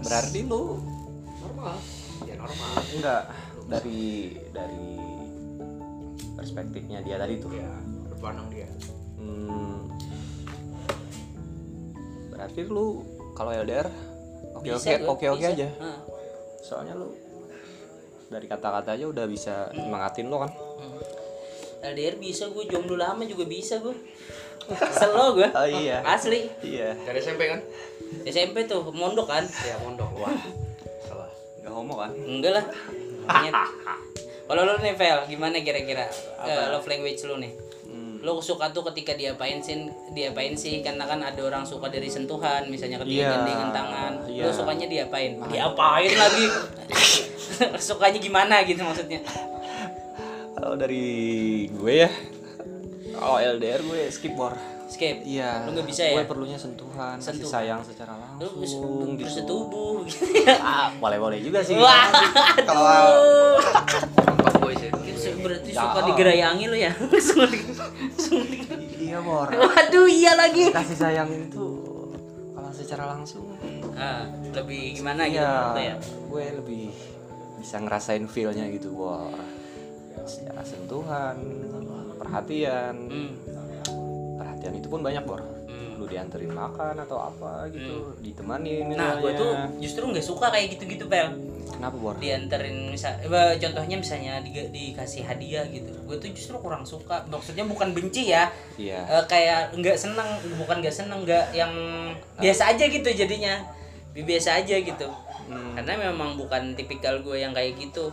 Berarti 0.00 0.40
lu 0.42 0.80
normal 1.38 1.76
ya 2.24 2.34
normal 2.36 2.72
enggak 2.90 3.22
dari 3.66 4.02
dari 4.48 4.88
perspektifnya 6.34 7.00
dia 7.00 7.16
tadi 7.16 7.36
tuh. 7.36 7.52
ya 7.52 7.68
menurut 7.84 8.18
pandang 8.18 8.48
dia 8.48 8.68
Hmm, 9.16 9.88
berarti 12.28 12.60
lu 12.64 13.04
kalau 13.32 13.52
LDR 13.54 13.88
oke 14.54 14.68
oke 14.70 14.92
oke 15.06 15.26
oke 15.30 15.44
aja. 15.46 15.68
Ah, 15.78 16.00
Soalnya 16.60 16.92
lu 16.94 17.12
dari 18.26 18.44
kata-kata 18.44 18.92
aja 18.94 19.04
udah 19.04 19.24
bisa 19.24 19.68
semangatin 19.70 20.28
lo 20.28 20.40
kan. 20.40 20.52
hmm. 20.52 21.00
LDR 21.86 22.16
bisa 22.16 22.48
gue 22.48 22.64
jomblo 22.66 22.96
lama 22.96 23.24
juga 23.24 23.44
bisa 23.44 23.76
gue 23.78 23.92
selo 24.90 25.34
gue 25.34 25.48
Oh 25.48 25.66
iya. 25.66 26.00
asli. 26.02 26.48
Iya. 26.60 26.96
dari 26.98 27.18
SMP 27.18 27.46
kan? 27.46 27.60
SMP 28.24 28.64
tuh 28.64 28.86
mondok 28.88 29.26
kan? 29.26 29.44
Ya 29.60 29.76
mondok. 29.78 30.08
Wah 30.16 30.32
salah. 31.02 31.28
Gak 31.58 31.70
homo 31.70 31.94
kan? 31.96 32.10
enggak 32.14 32.52
lah. 32.54 32.64
Kalau 34.44 34.60
lu 34.62 34.76
nih 34.78 34.92
Vel 34.92 35.24
gimana 35.26 35.56
kira-kira 35.58 36.04
eh, 36.42 36.64
love 36.68 36.84
language 36.84 37.24
lu 37.24 37.38
nih? 37.38 37.52
Hmm. 37.84 38.20
lo 38.20 38.36
suka 38.38 38.68
tuh 38.68 38.84
ketika 38.86 39.12
diapain 39.12 39.58
sih 39.58 39.84
diapain 40.10 40.52
sih? 40.52 40.80
Karena 40.80 41.04
kan 41.04 41.20
ada 41.20 41.40
orang 41.40 41.64
suka 41.64 41.88
dari 41.88 42.06
sentuhan 42.06 42.68
misalnya 42.68 42.96
ketika 42.98 43.20
Iya, 43.20 43.28
gandengan 43.34 43.70
tangan. 43.70 44.12
Iya. 44.26 44.42
lo 44.44 44.52
sukanya 44.52 44.86
diapain? 44.86 45.32
Diapain 45.44 46.12
lagi? 46.12 46.46
Sukanya 47.78 48.18
gimana 48.18 48.64
gitu 48.64 48.82
maksudnya? 48.82 49.22
Kalau 50.54 50.74
dari 50.74 51.06
gue 51.68 51.94
ya, 51.96 52.10
kalau 53.26 53.38
LDR 53.40 53.80
gue 53.80 54.00
skip 54.08 54.32
bor. 54.32 54.52
skip 54.84 55.16
Iya. 55.20 55.64
Lu 55.64 55.72
nggak 55.72 55.86
bisa 55.86 56.02
ya? 56.04 56.14
Gue 56.14 56.26
perlunya 56.26 56.54
sentuhan, 56.54 57.16
Sentuh. 57.16 57.48
sayang 57.48 57.80
secara 57.80 58.14
langsung 58.14 59.16
gitu. 59.16 59.16
bersetubuh 59.18 60.04
Ah, 60.60 60.92
boleh-boleh 60.94 61.40
juga 61.40 61.60
sih. 61.60 61.72
wah 61.74 62.12
kalau 62.62 63.56
Pak 64.36 64.54
boy 64.58 64.76
sih 64.76 64.92
berarti 65.34 65.70
Ya. 65.70 65.82
suka 65.82 66.00
digerayangi 66.06 66.64
lo 66.66 66.76
ya 66.76 66.92
Iya 69.00 69.18
bor. 69.20 69.48
waduh 69.48 70.06
iya 70.06 70.32
lagi 70.34 70.68
Kasih 70.70 70.96
sayang 70.96 71.28
itu 71.30 71.66
kalau 72.52 72.70
secara 72.70 73.04
langsung. 73.08 73.44
ah, 73.94 74.24
lebih 74.52 74.94
gimana 74.94 75.26
gitu 75.26 75.40
Iya. 75.40 75.74
ya 75.82 75.96
Gue 76.26 76.44
lebih 76.52 76.84
bisa 77.56 77.78
ngerasain 77.78 78.24
feelnya 78.26 78.68
gitu 78.68 78.92
bor. 78.92 79.32
Secara 80.24 80.62
sentuhan, 80.62 81.36
perhatian. 82.24 82.94
hmm. 83.04 83.30
Perhatian 84.34 84.74
itu 84.74 84.88
pun 84.88 85.00
banyak 85.00 85.22
bor. 85.22 85.40
Hmm. 85.40 85.96
Lu 85.96 86.04
dianterin 86.04 86.50
makan 86.50 86.96
atau 86.98 87.18
apa 87.22 87.68
gitu, 87.68 88.16
ditemanin. 88.18 88.90
nah 88.90 89.16
gue 89.16 89.30
tuh 89.32 89.50
justru 89.78 90.04
nggak 90.04 90.24
suka 90.24 90.48
kayak 90.48 90.74
gitu-gitu 90.74 91.06
pel 91.06 91.30
Kenapa 91.66 91.96
bor? 91.96 92.14
dianterin 92.16 92.88
misal 92.88 93.18
eh, 93.18 93.28
contohnya 93.56 93.96
misalnya 93.96 94.38
di, 94.38 94.52
dikasih 94.70 95.22
hadiah 95.22 95.64
gitu 95.66 95.90
gue 96.02 96.16
tuh 96.16 96.30
justru 96.30 96.54
kurang 96.56 96.84
suka 96.84 97.24
maksudnya 97.26 97.64
bukan 97.64 97.90
benci 97.90 98.30
ya 98.30 98.46
Iya. 98.76 99.00
Eh, 99.02 99.24
kayak 99.26 99.74
nggak 99.74 99.96
seneng 99.96 100.28
bukan 100.54 100.78
nggak 100.78 100.94
seneng 100.94 101.24
nggak 101.24 101.50
yang 101.52 101.72
biasa 102.36 102.70
aja 102.70 102.84
gitu 102.86 103.08
jadinya 103.08 103.64
Bi- 104.10 104.22
biasa 104.22 104.56
aja 104.56 104.76
gitu 104.76 105.08
Hmm. 105.44 105.76
karena 105.76 106.08
memang 106.08 106.38
bukan 106.38 106.72
tipikal 106.72 107.20
gue 107.20 107.36
yang 107.36 107.52
kayak 107.52 107.76
gitu 107.76 108.08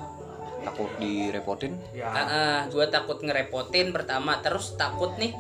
Takut 0.62 0.90
direpotin. 0.98 1.74
ya 1.92 2.66
gue 2.70 2.86
takut 2.88 3.18
ngerepotin 3.18 3.90
pertama 3.90 4.38
terus 4.40 4.78
takut 4.78 5.18
nih 5.18 5.34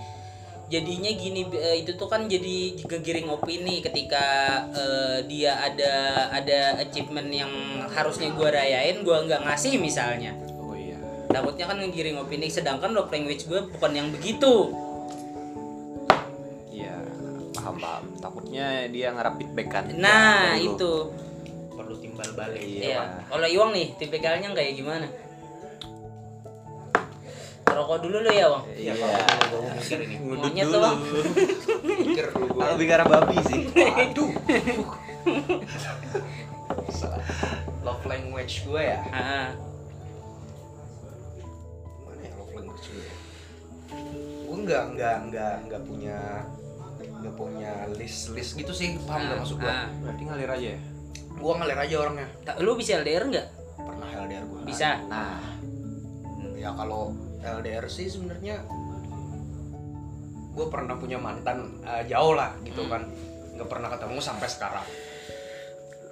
jadinya 0.66 1.12
gini 1.12 1.52
eh, 1.52 1.84
itu 1.84 2.00
tuh 2.00 2.08
kan 2.08 2.26
jadi 2.26 2.80
kegiring 2.88 3.28
opini 3.28 3.84
ketika 3.84 4.24
eh, 4.72 5.18
dia 5.28 5.60
ada 5.60 5.94
ada 6.32 6.80
achievement 6.80 7.28
yang 7.28 7.52
harusnya 7.92 8.32
gue 8.32 8.48
rayain 8.48 9.04
gue 9.04 9.18
nggak 9.28 9.44
ngasih 9.44 9.76
misalnya 9.78 10.32
Oh 10.58 10.72
iya. 10.72 10.96
takutnya 11.28 11.68
kan 11.68 11.76
ngegiring 11.76 12.16
opini 12.18 12.48
sedangkan 12.48 12.96
love 12.96 13.12
language 13.12 13.46
gue 13.46 13.68
bukan 13.68 13.92
yang 13.92 14.08
begitu 14.16 14.72
Iya, 16.72 16.96
paham 17.52 17.76
paham. 17.78 18.04
Takutnya 18.18 18.88
dia 18.88 19.12
ngarap 19.12 19.36
feedback 19.38 19.68
kan. 19.70 19.86
nah 19.92 20.56
lu. 20.56 20.72
itu 20.72 20.92
perlu 22.22 22.32
timbal 22.32 22.48
balik 22.48 22.62
Iya. 22.62 23.02
Kalau 23.26 23.48
Iwang 23.48 23.72
nih, 23.74 23.88
tipikalnya 23.98 24.48
kayak 24.52 24.74
gimana? 24.76 25.08
Rokok 27.64 28.04
dulu 28.04 28.20
lo 28.20 28.28
ya, 28.30 28.52
Wang. 28.52 28.68
iya 28.76 28.92
Iya. 28.92 29.08
kalau 29.16 29.64
gue 29.64 29.72
mikir 29.74 30.00
ini 30.04 30.16
Monyet 30.20 30.68
tuh, 30.68 30.80
Bang. 30.84 30.98
mikir 32.04 32.26
dulu 32.30 32.46
gue 32.52 32.64
Lebih 32.68 32.86
ke 32.86 32.94
arah 32.94 33.08
babi 33.08 33.38
sih. 33.48 33.62
Salah. 36.92 37.24
Love 37.88 38.04
language 38.06 38.68
gue 38.68 38.82
ya. 38.84 39.00
Mana 42.04 42.22
ya 42.22 42.34
love 42.36 42.52
language 42.52 42.86
gue? 42.86 43.02
ya? 43.02 43.14
Gue 44.44 44.58
nggak 44.62 44.84
nggak 44.92 45.16
nggak 45.32 45.54
nggak 45.66 45.82
punya 45.82 46.18
nggak 47.22 47.34
punya 47.34 47.72
list 47.94 48.30
list 48.32 48.52
gitu 48.56 48.72
sih 48.72 49.00
paham 49.02 49.22
nggak 49.24 49.38
maksud 49.40 49.58
gue? 49.58 49.72
Berarti 50.04 50.22
ngalir 50.28 50.52
aja 50.52 50.68
ya. 50.76 50.80
Gue 51.34 51.54
ngalir 51.54 51.80
aja 51.80 51.96
orangnya. 52.00 52.28
Lu 52.58 52.74
bisa 52.74 52.98
LDR 52.98 53.24
nggak? 53.26 53.48
Pernah 53.78 54.10
LDR 54.20 54.44
gue. 54.44 54.60
Bisa. 54.64 55.00
Nah, 55.06 55.40
Ya 56.56 56.70
kalau 56.72 57.10
LDR 57.42 57.90
sih 57.90 58.06
sebenarnya 58.06 58.62
gue 60.52 60.66
pernah 60.68 60.94
punya 60.94 61.18
mantan 61.18 61.82
eh, 61.82 62.06
jauh 62.06 62.34
lah 62.34 62.54
gitu 62.62 62.86
Hmm. 62.86 62.92
kan. 62.92 63.02
Nggak 63.52 63.66
pernah 63.68 63.90
ketemu 63.90 64.18
sampai 64.20 64.48
sekarang. 64.48 64.86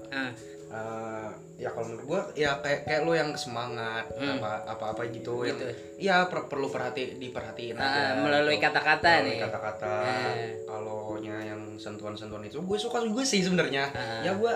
Ah, 0.09 0.31
Eh, 0.69 1.29
ya 1.57 1.73
kalau 1.73 1.89
menurut 1.89 2.05
gua 2.05 2.21
ya 2.35 2.61
kayak 2.61 2.85
kayak 2.85 3.01
lo 3.01 3.17
yang 3.17 3.33
semangat 3.33 4.05
Hmm. 4.13 4.37
apa 4.37 4.69
apa 4.69 4.85
apa 4.93 5.01
gitu, 5.09 5.41
yang 5.41 5.57
Gitu. 5.57 5.65
ya 5.97 6.29
per- 6.29 6.45
perlu 6.45 6.69
perhati 6.69 7.17
diperhatiin 7.17 7.73
Ah, 7.73 7.89
aja 8.13 8.21
melalui 8.21 8.53
gitu. 8.53 8.69
kata-kata 8.69 9.09
Melalui 9.17 9.33
nih. 9.33 9.39
kata-kata 9.41 9.93
Eh. 10.29 10.49
kalau 10.63 11.17
nya 11.17 11.41
yang 11.43 11.73
sentuhan-sentuhan 11.75 12.45
itu 12.45 12.61
gue 12.61 12.77
suka 12.77 13.01
juga 13.01 13.21
sih 13.23 13.41
sebenarnya 13.41 13.89
Ah. 13.89 14.21
ya 14.21 14.31
gua 14.35 14.53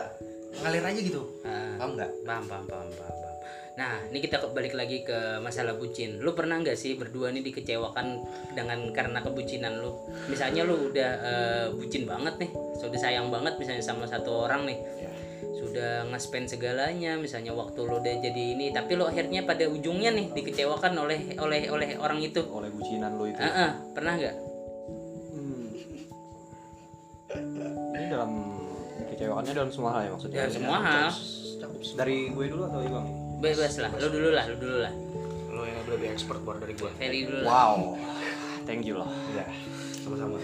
ngalir 0.62 0.86
aja 0.86 1.00
gitu 1.02 1.22
ah. 1.48 1.74
paham 1.82 1.98
nggak 1.98 2.12
Paham, 2.24 2.46
paham, 2.46 2.66
paham, 2.70 2.90
paham, 2.94 3.16
paham. 3.20 3.34
Nah, 3.74 4.06
ini 4.14 4.22
kita 4.22 4.38
balik 4.54 4.78
lagi 4.78 5.02
ke 5.02 5.42
masalah 5.42 5.74
bucin. 5.74 6.22
Lu 6.22 6.38
pernah 6.38 6.62
nggak 6.62 6.78
sih 6.78 6.94
berdua 6.94 7.34
nih 7.34 7.42
dikecewakan 7.42 8.22
dengan 8.54 8.94
karena 8.94 9.18
kebucinan 9.26 9.82
lu? 9.82 9.98
Misalnya 10.30 10.62
lu 10.62 10.94
udah 10.94 11.12
eh, 11.26 11.66
bucin 11.74 12.06
banget 12.06 12.38
nih, 12.38 12.52
sudah 12.78 13.00
sayang 13.02 13.34
banget 13.34 13.58
misalnya 13.58 13.82
sama 13.82 14.06
satu 14.06 14.46
orang 14.46 14.70
nih. 14.70 14.78
Ya. 15.02 15.12
Sudah 15.58 16.06
nge-spend 16.14 16.54
segalanya, 16.54 17.18
misalnya 17.18 17.58
waktu 17.58 17.82
lu 17.82 17.98
udah 17.98 18.14
jadi 18.22 18.44
ini, 18.54 18.70
tapi 18.70 18.94
lu 18.94 19.10
akhirnya 19.10 19.42
pada 19.42 19.66
ujungnya 19.66 20.14
nih 20.14 20.30
dikecewakan 20.38 20.94
oleh 20.94 21.34
oleh 21.42 21.66
oleh 21.74 21.98
orang 21.98 22.22
itu. 22.22 22.46
oleh 22.46 22.70
bucinan 22.70 23.18
lo 23.18 23.26
itu. 23.26 23.42
Ah, 23.42 23.50
ah, 23.50 23.72
pernah 23.98 24.22
nggak? 24.22 24.36
Kecewakannya 29.34 29.54
dalam 29.56 29.72
semua 29.74 29.90
hal 29.92 30.02
ya 30.02 30.10
maksudnya. 30.14 30.38
Ya, 30.38 30.46
semua 30.48 30.78
hal. 30.80 31.08
Dari 31.94 32.18
gue 32.30 32.46
dulu 32.48 32.64
atau 32.64 32.80
Iwang? 32.82 33.08
Bebas 33.42 33.74
lah, 33.76 33.92
lu 33.92 34.08
dulu 34.08 34.30
lah, 34.32 34.46
lu 34.46 34.56
dulu 34.56 34.78
lah. 34.80 34.94
lo 35.50 35.62
yang 35.66 35.86
lebih 35.86 36.10
expert 36.10 36.42
baru 36.42 36.58
dari 36.60 36.74
gua 36.74 36.90
Feli 36.96 37.20
dulu 37.26 37.40
lah. 37.40 37.50
Wow. 37.50 37.78
Thank 38.68 38.86
you 38.86 38.96
loh. 38.96 39.10
ya 39.32 39.46
sama-sama 40.00 40.38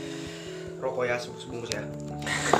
rokok 0.80 1.04
ya 1.04 1.16
sebungkus 1.18 1.70
ya 1.70 1.82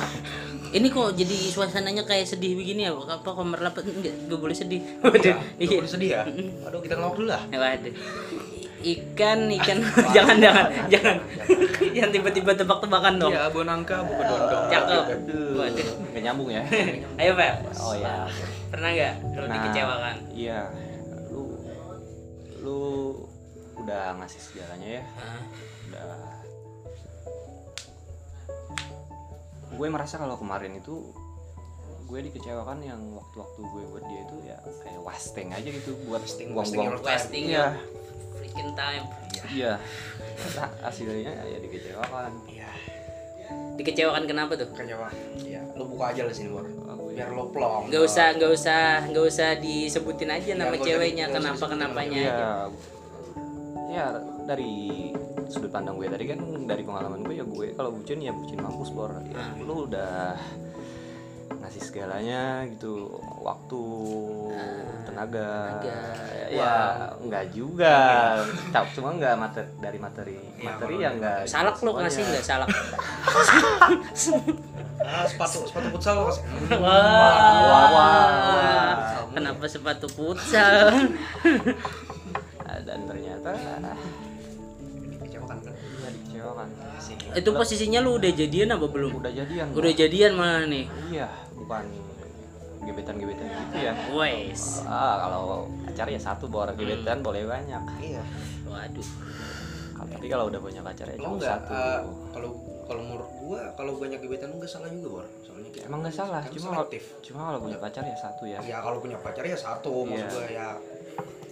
Ini 0.76 0.86
kok 0.86 1.14
jadi 1.14 1.36
suasananya 1.50 2.06
kayak 2.06 2.26
sedih 2.26 2.54
begini 2.54 2.86
ya? 2.86 2.94
Apa 2.94 3.26
komerlap 3.26 3.74
enggak, 3.80 4.14
enggak 4.14 4.38
boleh 4.38 4.54
sedih. 4.54 4.78
Waduh. 4.98 5.18
Nggak 5.58 5.58
Iya. 5.60 5.78
boleh 5.78 5.90
sedih 5.90 6.10
ya 6.10 6.22
aduh 6.64 6.78
kita 6.78 6.94
ngelawak 6.94 7.16
dulu 7.16 7.26
lah 7.28 7.42
Waduh. 7.48 7.94
Ikan, 8.80 9.52
ikan. 9.60 9.78
jangan, 10.16 10.36
jangan, 10.40 10.66
jangan. 10.88 11.16
Yang 11.92 12.10
tiba-tiba 12.16 12.50
tebak-tebakan 12.56 13.14
dong. 13.20 13.32
Iya, 13.32 13.52
bonangka 13.52 13.96
bukan 14.04 14.24
dondong. 14.24 14.64
Cakep. 14.72 15.04
Waduh. 15.56 15.94
Gak 16.16 16.22
nyambung 16.24 16.48
ya. 16.48 16.62
Ayo, 17.20 17.32
Pak. 17.36 17.52
Oh 17.76 17.94
ya. 17.94 18.24
Pernah 18.72 18.88
nggak 18.94 19.14
lu 19.36 19.44
Nah, 19.44 19.54
dikecewakan? 19.60 20.16
Iya. 20.32 20.60
Lu 21.28 21.42
lu 22.60 22.80
udah 23.80 24.16
ngasih 24.20 24.40
segalanya 24.40 24.88
ya. 25.00 25.02
Udah 25.88 26.40
gue 29.70 29.88
merasa 29.88 30.18
kalau 30.20 30.36
kemarin 30.36 30.76
itu 30.76 31.14
gue 32.10 32.20
dikecewakan 32.26 32.78
yang 32.82 32.98
waktu-waktu 33.14 33.60
gue 33.62 33.82
buat 33.88 34.04
dia 34.04 34.20
itu 34.20 34.36
ya 34.42 34.56
kayak 34.82 35.00
wasting 35.00 35.48
aja 35.48 35.68
gitu 35.70 35.94
buat 36.04 36.18
Wasting- 36.18 36.50
buang-buang 36.50 36.98
wasting 36.98 36.98
your 36.98 37.06
Wasting 37.06 37.44
Iya. 37.46 37.54
your 37.56 37.70
freaking 38.34 38.70
time. 38.74 39.04
iya. 39.48 39.72
Nah, 40.52 40.68
hasilnya 40.82 41.32
ya 41.44 41.58
dikecewakan. 41.60 42.30
Iya. 42.46 42.70
Dikecewakan 43.76 44.24
kenapa 44.24 44.52
tuh? 44.54 44.68
kecewa. 44.70 45.08
Iya. 45.36 45.60
Lo 45.72 45.86
buka 45.86 46.10
aja 46.10 46.22
lah 46.22 46.32
sini 46.32 46.48
bor 46.48 46.66
Aku 46.66 47.02
biar 47.10 47.30
lo 47.30 47.46
plong. 47.48 47.88
Gak 47.88 48.02
usah, 48.02 48.34
gak 48.34 48.50
usah, 48.50 48.82
gak 49.06 49.24
usah 49.24 49.48
disebutin 49.56 50.30
aja 50.30 50.44
Iya, 50.48 50.54
nama 50.56 50.70
nggak 50.72 50.82
ceweknya 50.82 51.24
di- 51.24 51.30
nggak 51.30 51.42
kenapa 51.46 51.64
kenapanya. 51.68 52.20
Ya 52.20 52.30
aja. 52.30 52.48
ya 53.90 54.06
dari 54.44 55.10
sudut 55.46 55.66
pandang 55.68 55.94
gue 55.94 56.06
tadi 56.06 56.24
kan 56.24 56.38
dari 56.64 56.82
pengalaman 56.82 57.22
gue 57.22 57.34
ya 57.34 57.44
gue 57.44 57.74
kalau 57.74 57.90
bucin 57.92 58.18
ya 58.18 58.30
bucin 58.30 58.54
mampus 58.56 58.90
bor 58.90 59.10
ya, 59.10 59.34
Ah. 59.36 59.50
lu 59.58 59.82
udah 59.84 60.38
ngasih 61.60 61.82
segalanya 61.84 62.64
gitu 62.72 63.20
waktu 63.44 63.82
tenaga, 65.04 65.76
tenaga. 65.76 65.96
ya 66.48 66.74
enggak 67.20 67.44
juga 67.52 67.96
Cap, 68.72 68.88
cuma 68.96 69.12
enggak 69.12 69.36
materi 69.36 69.68
dari 69.76 69.98
materi 70.00 70.36
Iya, 70.56 70.66
materi 70.72 70.94
kalau 70.96 71.04
yang 71.04 71.14
enggak 71.20 71.38
Salak 71.44 71.76
lo 71.84 71.90
ngasih 72.00 72.22
nggak 72.24 72.44
salak? 72.44 72.70
ah 75.00 75.24
sepatu 75.28 75.64
sepatu 75.68 75.88
futsal 75.96 76.12
lo 76.16 76.22
kasih. 76.28 76.44
Wah, 76.76 77.36
wah, 77.64 77.86
wah. 77.92 78.96
kenapa 79.32 79.64
sepatu 79.68 80.06
futsal? 80.08 80.92
Dan 82.84 83.00
ternyata 83.04 83.52
Itu 87.30 87.50
posisinya 87.50 88.00
lu 88.00 88.16
udah 88.16 88.30
jadian 88.30 88.68
apa 88.70 88.86
belum? 88.86 89.10
udah 89.16 89.30
jadian 89.30 89.66
Udah 89.70 89.92
jadian 89.92 90.32
mana 90.34 90.64
nih? 90.64 90.84
iya 91.08 91.28
bukan 91.54 91.84
gebetan-gebetan 92.80 93.46
gitu 93.46 93.76
ya 93.78 93.92
Wes. 94.10 94.82
Ah, 94.84 95.20
kalau 95.20 95.42
pacar 95.84 96.06
ya 96.06 96.18
satu, 96.18 96.44
bor 96.46 96.66
gebetan 96.72 97.20
boleh 97.20 97.44
banyak. 97.44 97.82
iya 98.00 98.22
Waduh. 98.64 99.08
Kalau 99.92 100.08
tapi 100.10 100.26
kalau 100.26 100.44
udah 100.48 100.58
punya 100.58 100.80
pacar 100.80 101.06
ya 101.06 101.16
cuma 101.16 101.36
enggak 101.36 101.60
satu. 101.60 101.70
eh, 101.70 102.00
kalau 102.32 102.50
kalau 102.82 103.02
menurut 103.04 103.30
gua 103.38 103.62
kalau 103.76 103.92
banyak 103.94 104.18
gebetan 104.18 104.48
lu 104.48 104.56
nggak 104.56 104.72
salah 104.72 104.88
juga 104.88 105.08
bor 105.12 105.26
soalnya 105.40 105.70
kita 105.70 105.84
Emang 105.84 106.00
nggak 106.00 106.14
salah, 106.14 106.40
kan 106.40 106.50
cuma 106.50 106.68
selektif 106.74 107.02
cuma 107.20 107.40
kalau 107.44 107.58
punya 107.60 107.78
pacar 107.78 108.02
ya 108.02 108.16
satu 108.16 108.42
ya. 108.44 108.58
ya 108.60 108.78
kalau 108.80 108.98
punya 108.98 109.18
pacar 109.20 109.44
ya 109.44 109.54
satu 109.54 109.92
maksud 110.02 110.16
Iya. 110.16 110.26
gua 110.26 110.46
ya 110.48 110.68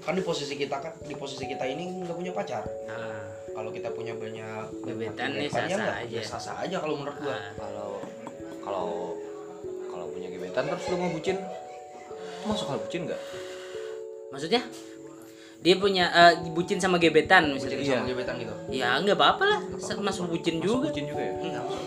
kan 0.01 0.13
di 0.15 0.25
posisi 0.25 0.55
kita 0.57 0.77
kan 0.81 0.93
di 0.99 1.15
posisi 1.15 1.45
kita 1.45 1.65
ini 1.67 1.85
nggak 2.03 2.17
punya 2.17 2.33
pacar 2.33 2.65
Nah, 2.89 3.21
kalau 3.59 3.71
kita 3.73 3.91
punya 3.91 4.15
banyak 4.15 4.65
Gebetan 4.81 5.29
nih 5.35 5.51
gebetan, 5.51 5.67
ya 5.67 5.77
nggak- 5.77 5.99
aja. 6.07 6.21
sah-sah 6.25 6.57
aja 6.63 6.77
kalau 6.79 6.95
menurut 6.95 7.19
gua 7.19 7.35
nah. 7.35 7.51
Kalau 7.57 7.91
kalau 8.61 8.89
kalau 9.89 10.07
punya 10.09 10.29
gebetan 10.29 10.63
terus 10.65 10.85
lu 10.87 10.97
mau 10.97 11.11
bucin, 11.11 11.37
masuk 12.45 12.67
hal 12.69 12.79
bucin 12.79 13.03
nggak? 13.05 13.21
Maksudnya? 14.31 14.63
Dia 15.59 15.75
punya 15.75 16.05
eh, 16.09 16.35
bucin 16.49 16.79
sama 16.79 16.97
gebetan 16.97 17.51
bucin 17.51 17.67
misalnya. 17.67 17.83
Iya. 17.83 17.97
sama 17.97 18.07
gebetan 18.07 18.35
gitu 18.39 18.55
Ya 18.71 18.89
nggak 18.97 19.19
apa-apa 19.19 19.45
lah, 19.45 19.61
masuk 19.99 20.31
bucin 20.31 20.55
Masuk 20.57 20.63
juga. 20.63 20.87
bucin 20.87 21.05
juga 21.05 21.23
ya? 21.25 21.35
enggak 21.37 21.63
gua. 21.65 21.79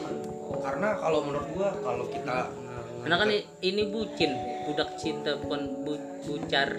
karena 0.62 0.88
kalau 0.94 1.20
menurut 1.24 1.48
gua 1.52 1.70
kalau 1.80 2.06
kita 2.06 2.38
Karena 3.02 3.16
kan 3.18 3.30
ini 3.62 3.84
bucin, 3.88 4.30
budak 4.64 4.94
cinta 4.94 5.34
bukan 5.34 5.62
bu, 5.82 5.96
bucar, 6.22 6.70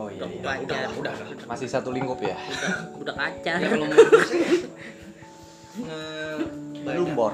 Oh 0.00 0.08
iya. 0.08 0.24
budak 0.24 0.32
iya. 0.32 0.40
pacar, 0.64 0.88
udah 0.96 1.12
Masih 1.44 1.68
satu 1.68 1.92
lingkup 1.92 2.16
ya? 2.18 2.32
budak, 2.32 2.74
budak 2.96 3.16
kaca. 3.16 3.52
ya 3.54 3.68
kalau 3.68 3.86
bor. 7.12 7.32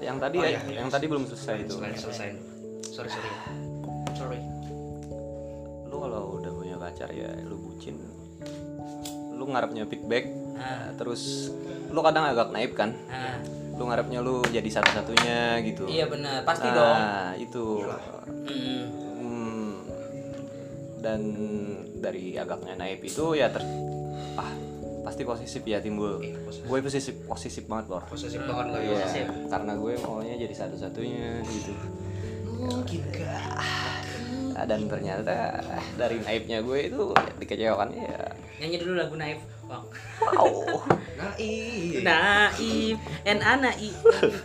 Yang 0.00 0.16
tadi 0.18 0.36
Oh, 0.38 0.42
ya, 0.42 0.48
iya, 0.48 0.60
iya. 0.64 0.78
yang 0.80 0.88
tadi 0.88 1.04
belum 1.04 1.24
selesai 1.28 1.56
itu. 1.60 1.74
selesai 1.76 2.28
sorry 2.88 3.10
sorry 3.10 3.30
sorry 4.16 4.40
Lu 5.86 5.96
kalau 5.98 6.40
udah 6.40 6.50
punya 6.50 6.76
pacar 6.76 7.12
ya 7.12 7.28
lu 7.44 7.56
bucin. 7.58 8.00
Lu 9.30 9.44
ngarepnya 9.46 9.84
feedback, 9.84 10.24
Ah. 10.56 10.90
terus 10.96 11.52
lu 11.88 12.00
kadang 12.00 12.24
agak 12.24 12.50
naif 12.50 12.72
kan? 12.72 12.90
Nah, 13.06 13.38
lu 13.72 13.86
ngarepnya 13.86 14.18
lu 14.18 14.42
jadi 14.44 14.66
satu-satunya 14.66 15.62
gitu 15.62 15.86
iya 15.86 16.04
benar, 16.04 16.42
pasti 16.42 16.66
dong. 16.66 16.98
nah 16.98 17.30
itu 17.38 17.86
Mm. 18.48 18.84
Dan 20.98 21.20
dari 21.96 22.34
agaknya 22.34 22.74
naif 22.74 23.00
itu 23.00 23.32
ya 23.32 23.48
ter 23.48 23.62
ah 24.34 24.50
pasti 25.00 25.22
posesif 25.22 25.62
ya 25.62 25.78
timbul 25.78 26.20
Iya, 26.20 26.36
gue 26.60 26.78
posesif 26.80 27.14
posesif 27.24 27.64
banget 27.64 27.88
bor 27.88 28.02
posesif 28.04 28.38
banget 28.40 28.66
lo 28.68 28.78
ya 28.78 28.92
Posesif. 28.98 29.26
karena 29.48 29.72
gue 29.74 29.92
maunya 29.98 30.34
jadi 30.36 30.54
satu-satunya 30.54 31.42
gitu 31.42 31.72
mungkin 32.52 33.00
gak 33.10 33.56
Ah, 34.52 34.66
dan 34.66 34.84
ternyata 34.84 35.62
dari 35.94 36.18
naifnya 36.18 36.58
gue 36.60 36.90
itu 36.90 37.14
ya, 37.14 37.30
dikecewakannya 37.38 38.04
ya 38.04 38.20
Nyanyi 38.58 38.76
dulu 38.82 38.92
lagu 38.98 39.14
Naif. 39.14 39.38
Bang. 39.64 39.86
wow 40.18 40.82
nah 41.14 41.30
iya 41.38 42.00
Naif, 42.02 42.98
NA 43.22 43.52
naif, 43.56 43.96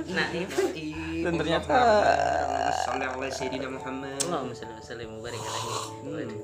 naif. 0.05 0.49
Dan 1.23 1.33
ternyata- 1.39 1.73
Muhammad 3.73 4.15
Allahumma 4.23 4.53
wa 4.53 4.83
sallim 4.83 5.09
alaihi. 5.17 6.35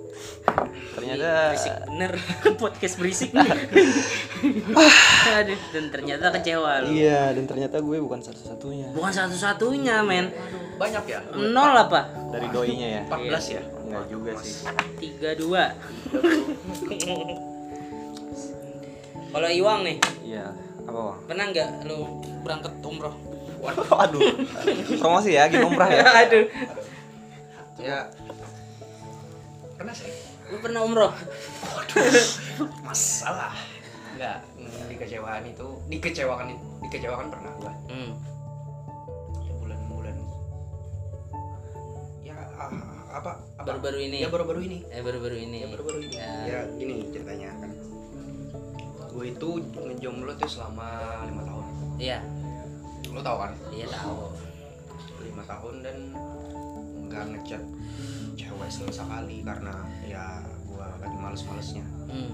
Ternyata 0.89 1.29
berisik 1.49 1.73
bener 1.85 2.11
podcast 2.61 2.95
berisik 2.99 3.29
nih. 3.31 3.49
Aduh, 5.39 5.59
dan 5.71 5.85
ternyata 5.91 6.25
kecewa 6.31 6.71
lu. 6.83 6.95
iya 6.95 7.31
dan 7.31 7.43
ternyata 7.43 7.79
gue 7.79 7.97
bukan 7.99 8.19
satu-satunya 8.19 8.91
Bukan 8.91 9.11
satu-satunya, 9.11 9.99
men. 10.01 10.31
banyak 10.79 11.03
ya 11.05 11.19
Nol 11.35 11.75
apa? 11.75 12.07
dari 12.31 12.47
doinya 12.49 12.87
ya 12.87 13.01
14 13.05 13.51
ya 13.51 13.61
enggak 13.83 14.05
juga 14.07 14.31
sih 14.39 14.53
Tiga 14.97 15.35
dua. 15.35 15.63
Kalau 19.29 19.45
Iwang 19.45 19.85
nih, 19.85 19.97
iya 20.25 20.49
apa 20.83 20.97
bang 20.97 21.17
pernah 21.29 21.45
nggak 21.53 21.69
lu 21.85 21.97
berangkat 22.41 22.73
umroh? 22.81 23.13
Waduh, 23.59 24.23
promosi 24.99 25.35
ya, 25.35 25.51
gini 25.51 25.67
umrah 25.67 25.89
ya. 25.91 26.03
Aduh, 26.23 26.45
ya. 27.79 28.07
Pernah 29.75 29.95
sih? 29.95 30.11
Lu 30.49 30.57
pernah 30.63 30.81
umroh? 30.83 31.11
masalah. 32.83 33.53
Enggak 34.17 34.43
mm, 34.57 34.81
dikecewakan 34.91 35.43
itu 35.47 35.67
dikecewakan 35.87 36.45
dikecewakan 36.83 37.27
pernah 37.31 37.51
gua. 37.61 37.73
Hmm. 37.87 38.11
ya 39.45 39.53
bulan-bulan. 39.55 40.15
Ya 42.25 42.35
ah, 42.59 42.71
apa 43.13 43.31
apa? 43.61 43.63
Baru-baru 43.63 43.99
ini. 44.09 44.17
ya 44.25 44.27
baru-baru 44.27 44.59
ini. 44.65 44.77
Eh 44.91 44.99
baru-baru 45.05 45.35
ini. 45.39 45.57
ya 45.63 45.67
baru-baru 45.71 45.99
ini. 46.03 46.15
Ya. 46.17 46.31
ya 46.43 46.59
gini 46.75 47.07
ceritanya. 47.13 47.55
Kan 47.61 47.71
gue 49.09 49.25
itu 49.35 49.49
ngejomblo 49.75 50.31
tuh 50.39 50.47
selama 50.47 50.87
lima 51.27 51.43
tahun. 51.43 51.65
Iya, 51.99 52.19
lo 53.09 53.19
tau 53.19 53.37
kan 53.39 53.51
iya 53.69 53.85
tahu. 53.85 54.29
lima 55.19 55.43
tahun 55.43 55.75
dan 55.81 55.97
nggak 57.03 57.23
ngechat 57.29 57.63
cewek 58.33 58.69
sama 58.69 58.91
sekali 58.91 59.41
karena 59.41 59.73
ya 60.01 60.25
gue 60.61 60.85
lagi 60.95 61.17
males-malesnya 61.17 61.85
Hmm. 62.05 62.31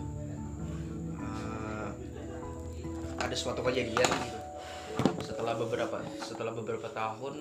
Eh, 1.15 1.89
ada 3.17 3.33
suatu 3.33 3.59
kejadian 3.61 4.07
gitu 4.07 4.39
setelah 5.21 5.51
beberapa 5.53 5.99
setelah 6.17 6.51
beberapa 6.51 6.87
tahun 6.87 7.35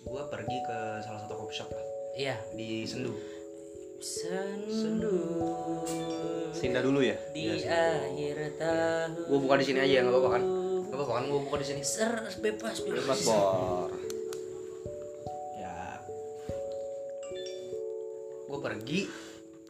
gue 0.00 0.22
pergi 0.26 0.58
ke 0.60 0.78
salah 1.00 1.20
satu 1.20 1.34
coffee 1.36 1.56
shop 1.56 1.70
lah 1.70 1.84
Iya. 2.12 2.34
di 2.52 2.82
Sendu 2.82 3.14
Sendu 4.66 5.14
Sinda 6.52 6.80
dulu 6.80 6.98
ya. 7.00 7.14
di 7.30 7.62
akhir 7.62 8.58
tahun. 8.58 9.08
gue 9.24 9.38
buka 9.38 9.54
di 9.56 9.64
sini 9.64 9.78
aja 9.80 10.02
nggak 10.02 10.10
apa-apa 10.12 10.30
kan 10.32 10.42
apa-apa 10.92 11.12
kan 11.12 11.24
gue 11.24 11.40
buka 11.40 11.56
di 11.56 11.66
sini 11.66 11.82
Ser 11.82 12.12
bebas 12.38 12.76
bebas. 12.80 13.00
Bebas 13.00 13.18
bor. 13.24 13.88
ya 15.56 15.76
gue 18.44 18.58
pergi 18.60 19.00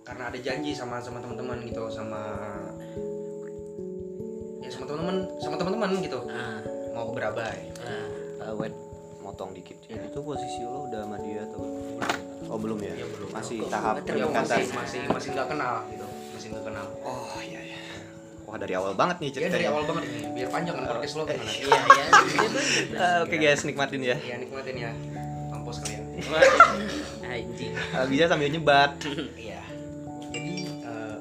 karena 0.03 0.29
ada 0.29 0.39
janji 0.39 0.75
sama 0.75 0.99
sama 0.99 1.23
teman-teman 1.23 1.63
gitu 1.63 1.87
sama 1.89 2.21
ya 4.59 4.69
sama 4.69 4.85
teman-teman 4.85 5.17
sama 5.39 5.55
teman-teman 5.55 5.91
gitu 6.03 6.19
Ah, 6.27 6.59
mau 6.91 7.07
ke 7.09 7.13
Berabai 7.15 7.59
ah. 7.81 8.09
Uh, 8.43 8.59
wait, 8.59 8.75
motong 9.23 9.55
dikit. 9.55 9.79
Itu 9.87 10.19
posisi 10.19 10.67
lo 10.67 10.91
udah 10.91 11.07
sama 11.07 11.15
dia 11.23 11.47
atau 11.47 11.63
belum? 11.63 12.51
Oh 12.51 12.59
belum 12.59 12.79
ya? 12.83 12.91
Ya, 12.99 13.07
belum. 13.07 13.31
Masih 13.31 13.63
tahap 13.71 14.03
ya 14.03 14.27
masih 14.27 14.67
sih? 14.67 14.75
masih 14.75 15.01
masih 15.07 15.29
nggak 15.31 15.47
kenal 15.47 15.87
gitu 15.87 16.07
masih 16.35 16.47
nggak 16.51 16.65
kenal 16.67 16.87
Oh 17.07 17.39
iya. 17.39 17.62
Wah 18.53 18.61
dari 18.61 18.75
awal 18.75 18.93
banget 18.93 19.17
nih 19.17 19.27
ya 19.27 19.33
ceritanya. 19.35 19.55
dari 19.55 19.67
awal 19.67 19.83
banget 19.83 20.03
ini 20.07 20.19
biar 20.31 20.49
panjang 20.51 20.75
kan 20.77 20.85
podcast 20.87 21.15
lo 21.15 21.23
gimana 21.25 21.41
Iya 21.43 21.81
iya. 21.81 22.05
Ah, 23.01 23.19
Oke 23.25 23.37
guys, 23.37 23.61
nikmatin 23.63 24.01
ya. 24.03 24.17
ya 24.19 24.37
nikmatin 24.37 24.77
ya 24.79 24.91
mampus 25.49 25.81
kalian 25.81 26.05
Anjing. 27.25 27.73
Ah, 27.91 28.05
bisa 28.05 28.25
sambil 28.27 28.47
nyebat. 28.47 28.93
iya 29.35 29.65
jadi 30.29 30.53
eh, 30.85 31.17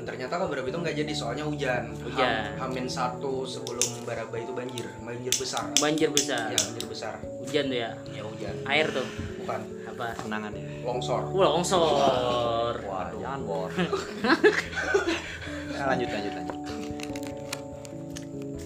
ternyata 0.00 0.26
ternyata 0.26 0.34
kabar 0.40 0.58
itu 0.60 0.74
nggak 0.76 0.96
jadi 0.96 1.12
soalnya 1.12 1.44
hujan 1.44 1.94
Hujan. 2.00 2.42
Ham- 2.56 2.68
hamin 2.68 2.86
satu 2.86 3.44
sebelum 3.44 3.78
baraba 4.02 4.34
itu 4.34 4.50
banjir 4.50 4.86
banjir 4.98 5.30
besar 5.32 5.70
Banjir 5.76 6.10
besar. 6.10 6.48
ya 6.48 6.58
banjir 6.58 6.84
besar 6.84 7.14
Hujan 7.40 7.64
tuh 7.66 7.78
ya. 7.78 7.90
ya 8.10 8.22
hujan 8.22 8.54
Air 8.64 8.86
tuh. 8.90 9.06
bukan 9.38 9.60
Apa? 9.88 10.06
Kenangan 10.16 10.50
ya. 10.52 10.62
longsor 10.80 11.22
Wah, 11.28 11.48
longsor. 11.52 12.67
Wah, 12.98 13.14
jangan 13.14 13.40
bor. 13.40 13.70
Nah, 15.70 15.84
lanjut 15.90 16.08
lanjut 16.08 16.32
lanjut. 16.34 16.56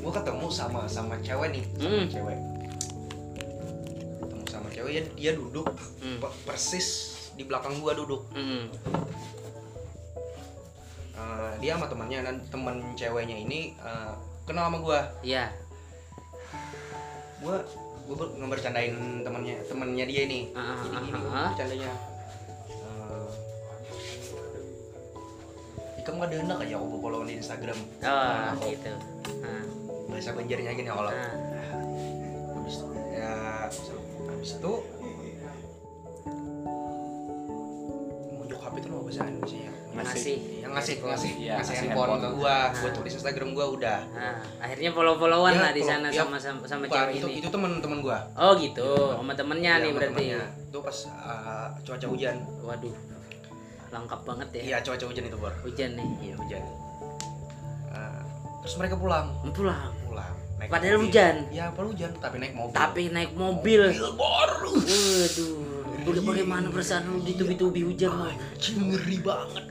gue 0.03 0.13
ketemu 0.13 0.47
sama 0.49 0.81
sama 0.85 1.15
cewek 1.21 1.49
nih 1.53 1.65
sama 1.71 1.95
Hmm. 1.95 2.09
cewek 2.09 2.39
ketemu 4.19 4.45
sama 4.47 4.67
cewek 4.69 4.91
ya 4.91 5.03
dia 5.15 5.33
duduk 5.33 5.69
Hmm. 6.01 6.19
pe- 6.19 6.37
persis 6.43 6.89
di 7.33 7.45
belakang 7.45 7.79
gua 7.79 7.93
duduk 7.93 8.27
Hmm. 8.33 8.67
Eh, 11.13 11.53
dia 11.61 11.77
sama 11.77 11.87
temannya 11.87 12.19
dan 12.21 12.37
teman 12.47 12.77
ceweknya 12.93 13.37
ini 13.39 13.77
eh, 13.79 14.13
kenal 14.43 14.67
sama 14.67 14.81
gua 14.81 15.01
Iya. 15.21 15.53
gua 17.39 17.63
gua 18.03 18.17
ber- 18.19 18.35
ngebercandain 18.35 18.97
temannya 19.23 19.55
temannya 19.63 20.05
dia 20.05 20.23
ini 20.25 20.41
Ah, 20.53 20.83
gini 20.83 20.97
gini 21.01 21.13
ah, 21.13 21.21
gua 21.21 21.31
ah. 21.31 21.49
bercandanya 21.53 21.91
Ada 26.23 26.39
enak 26.39 26.59
aja 26.61 26.75
aku 26.79 26.97
follow 26.97 27.23
di 27.23 27.35
Instagram 27.35 27.75
Oh, 27.75 28.07
Nah, 28.07 28.55
gitu. 28.63 28.95
Nah, 29.43 29.63
bahasa 30.07 30.31
banjarnya 30.31 30.71
gini 30.71 30.87
kalau 30.87 31.11
nah. 31.11 31.35
habis 32.53 32.77
ya 33.11 33.33
habis 34.29 34.51
itu 34.55 34.73
ngunjuk 38.33 38.59
HP 38.61 38.75
itu 38.77 38.87
nama 38.87 39.03
bahasa 39.03 39.21
Indonesia 39.25 39.59
ya 39.59 39.73
Ngasih. 39.93 40.37
yang 40.63 40.73
ngasih 40.73 40.95
ngasih 40.97 41.33
Iya, 41.37 41.53
ngasih 41.53 41.75
ngasih 41.75 41.75
handphone, 41.85 42.09
handphone. 42.09 42.23
ke 42.25 42.39
gua 42.39 42.55
Ah. 42.55 42.67
gua 42.73 42.91
tulis 42.93 43.13
Instagram 43.13 43.49
gua 43.53 43.67
udah 43.69 43.99
Nah, 44.09 44.35
akhirnya 44.59 44.91
follow-followan 44.91 45.53
Ya, 45.53 45.61
lah 45.61 45.71
di 45.71 45.83
follow- 45.83 45.93
sana 45.93 46.09
ya, 46.09 46.21
sama 46.23 46.37
sama, 46.39 46.63
sama 46.65 46.85
cewek 46.87 47.13
itu 47.15 47.27
ini. 47.29 47.39
itu 47.39 47.49
teman-teman 47.51 47.99
gua 48.01 48.19
Oh 48.35 48.53
gitu, 48.57 48.89
sama 49.13 49.33
temennya 49.35 49.73
Iya, 49.73 49.81
nih 49.81 49.91
sama 49.91 49.99
berarti. 49.99 50.15
temennya. 50.25 50.43
itu 50.65 50.79
pas 50.81 50.99
uh, 51.05 51.69
cuaca 51.79 52.07
hujan 52.09 52.37
Waduh, 52.63 52.95
lengkap 53.93 54.21
banget 54.23 54.49
ya. 54.51 54.63
iya 54.65 54.77
cuaca 54.81 55.05
hujan 55.05 55.25
itu 55.25 55.37
bor 55.37 55.53
Hujan 55.61 55.91
nih. 55.95 56.09
iya 56.23 56.35
hujan 56.35 56.63
Uh, 57.89 58.25
terus 58.61 58.75
mereka 58.75 58.97
pulang 58.97 59.37
Pulang. 59.53 59.93
pulang 60.03 60.33
naik 60.57 60.69
Padahal 60.69 60.97
mobil. 60.97 61.07
hujan. 61.07 61.35
iya 61.51 61.69
padahal 61.69 61.89
hujan 61.93 62.11
tapi 62.17 62.37
naik 62.39 62.55
mobil 62.55 62.73
Tapi 62.73 63.03
naik 63.07 63.31
mobil. 63.35 63.83
mobil 63.87 64.13
bor 64.15 64.51
Waduh, 64.65 66.09
udah 66.09 66.23
bagaimana 66.25 66.67
perasaan 66.67 67.05
lu 67.07 67.21
ditubi-tubi 67.21 67.85
hujan 67.85 68.11
mau? 68.11 68.27
Anjing, 68.27 68.81
ngeri 68.89 69.17
banget 69.21 69.65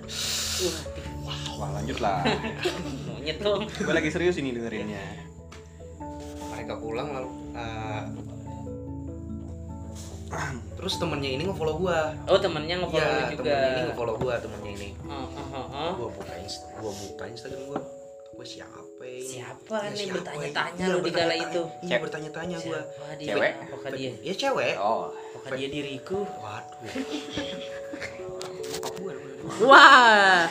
Wah, 1.19 1.41
Wah, 1.57 1.69
lanjut 1.75 1.97
lah. 1.97 2.21
monyet 3.09 3.37
dong. 3.37 3.65
Gue 3.67 3.89
lagi 3.91 4.09
serius 4.09 4.37
ini 4.37 4.49
dengerinnya. 4.51 5.01
mereka 6.47 6.77
pulang 6.77 7.09
lalu 7.09 7.29
uh, 7.51 8.05
terus 10.81 10.97
temennya 10.97 11.29
ini 11.31 11.43
nge-follow 11.45 11.77
gua 11.77 12.09
Oh 12.25 12.35
temennya 12.35 12.75
nge-follow 12.75 13.05
lu 13.05 13.23
juga. 13.29 13.37
temennya 13.37 13.69
ini 13.71 13.81
nge-follow 13.87 14.15
gua 14.17 14.33
temennya 14.35 14.71
ini 14.73 14.89
Oh, 15.05 15.29
oh, 15.29 15.47
oh, 15.53 15.65
oh. 15.69 15.91
gua 15.95 16.09
buka 16.11 16.33
inst 16.35 16.65
gua 16.73 16.89
buka 16.91 17.23
Instagram 17.27 17.61
gua 17.67 17.79
gua 18.31 18.45
siapa 18.47 19.03
ini 19.03 19.21
Siapa 19.31 19.75
Ya, 19.77 19.87
nih 19.87 19.97
siapa 19.99 20.15
bertanya-tanya 20.17 20.83
lu 20.83 20.97
Iya, 20.97 21.03
di 21.03 21.11
kala 21.13 21.35
itu? 21.35 21.61
iya 21.83 21.97
bertanya-tanya 21.99 22.57
gua? 22.59 22.81
Cewek? 23.15 23.53
Apakah 23.61 23.89
dia? 23.93 24.11
ya 24.19 24.33
cewek 24.33 24.73
Oh, 24.75 25.13
Apakah 25.31 25.51
dia 25.53 25.69
diriku? 25.69 26.19
waduh 26.35 26.91
Wah. 29.61 30.45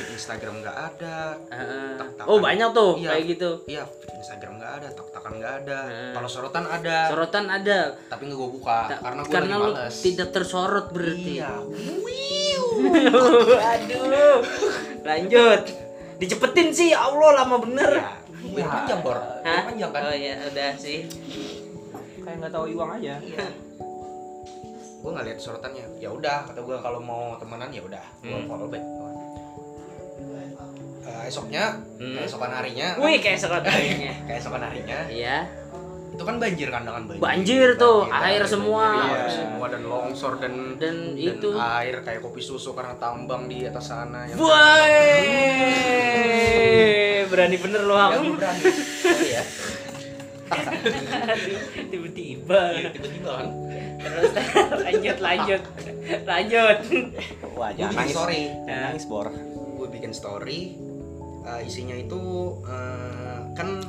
Feed 0.00 0.10
Instagram 0.10 0.54
nggak 0.58 0.76
ada 0.88 1.16
Heeh. 1.46 1.92
Tak-takan. 1.94 2.24
Oh 2.26 2.38
banyak 2.38 2.68
tuh 2.72 2.92
Iya. 2.96 3.08
kayak 3.10 3.24
gitu. 3.28 3.50
iya 3.66 3.82
feed 3.84 4.12
Instagram 4.16 4.52
nggak 4.56 4.72
ada 4.74 4.88
tak-takan 4.90 5.32
nggak 5.36 5.52
ada 5.60 5.78
Heeh. 5.84 6.10
kalau 6.12 6.24
sorotan 6.26 6.64
ada 6.64 6.98
Sorotan 7.06 7.44
ada. 7.46 7.78
tapi 8.06 8.22
nggak 8.24 8.38
gua 8.38 8.50
buka 8.50 8.78
Ta- 8.86 9.00
karena 9.02 9.20
gua 9.20 9.30
karena 9.30 9.54
lagi 9.54 9.60
lu 9.62 9.72
males 9.74 9.96
tidak 10.00 10.28
tersorot 10.30 10.86
berarti. 10.88 11.32
iya 11.34 11.52
Aduh. 12.80 14.40
Lanjut. 15.02 15.62
Dicepetin 16.16 16.68
sih, 16.70 16.88
ya 16.90 17.00
Allah 17.02 17.30
lama 17.38 17.56
bener. 17.58 17.90
ya 17.92 18.08
biar 18.42 18.66
panjang 18.66 19.00
bor 19.00 19.14
biar 19.38 19.62
panjang 19.64 19.90
kan 19.90 20.00
Oh 20.02 20.16
iya, 20.16 20.34
udah 20.42 20.72
sih. 20.74 21.04
kayak 22.18 22.36
nggak 22.40 22.50
tahu 22.50 22.64
Iwang 22.68 22.96
aja. 22.96 23.20
gue 24.96 25.08
nggak 25.08 25.24
lihat 25.24 25.38
sorotannya 25.38 25.84
ya 25.96 26.08
udah 26.08 26.44
kata 26.44 26.58
gue 26.58 26.76
kalau 26.78 27.00
mau 27.00 27.32
temenan 27.36 27.68
ya 27.68 27.80
udah 27.80 28.04
gue 28.18 28.32
Hmm. 28.32 28.44
follow 28.46 28.66
back 28.66 28.84
Eh, 31.10 31.26
esoknya 31.26 31.74
Hmm. 31.96 32.14
keesokan 32.14 32.50
harinya 32.52 32.94
Wih, 32.96 33.18
kayak 33.18 33.36
serat 33.36 33.62
kayaknya. 33.62 34.14
keesokan 34.24 34.62
harinya 34.62 34.98
Iya. 35.06 35.38
itu 36.10 36.22
kan 36.22 36.36
banjir 36.36 36.68
kan 36.68 36.82
dengan 36.82 37.02
banjir 37.04 37.18
Banjir 37.18 37.68
tuh, 37.76 38.04
Banjir, 38.04 38.20
air 38.20 38.40
banjir, 38.40 38.52
semua. 38.52 38.84
banjir, 38.84 39.08
air 39.10 39.20
Iya. 39.20 39.30
semua 39.32 39.66
dan 39.66 39.82
longsor 39.84 40.32
dan 40.36 40.52
Dan 40.76 40.96
itu. 41.16 41.48
air 41.52 41.96
kayak 42.00 42.20
kopi 42.20 42.40
susu 42.40 42.70
karena 42.70 42.94
tambang 42.94 43.46
di 43.46 43.64
atas 43.64 43.84
sana 43.86 44.24
yang 44.24 44.36
Woi, 44.36 45.00
berani 47.26 47.56
bener 47.56 47.82
lo 47.82 47.94
ya, 47.94 48.04
aku. 48.06 48.22
gue 48.22 48.36
berani 48.36 48.62
Sorry 49.00 49.28
ya 49.30 49.42
Tiba-tiba. 51.90 52.60
tiba-tiba 52.90 53.30
kan 53.32 53.48
Terus 54.00 54.32
lanjut, 54.80 55.16
lanjut, 55.20 55.62
lanjut. 56.24 56.76
Wah, 57.52 57.70
jangan 57.70 57.92
nangis. 57.94 58.14
story 58.14 58.42
Jangan 58.64 58.80
nangis, 58.88 59.04
Bor. 59.06 59.28
gue 59.30 59.88
bikin 59.90 60.10
story 60.10 60.79
eh, 61.42 61.60
isinya 61.62 61.94
itu 61.94 62.20
eh, 62.62 63.40
kan 63.52 63.80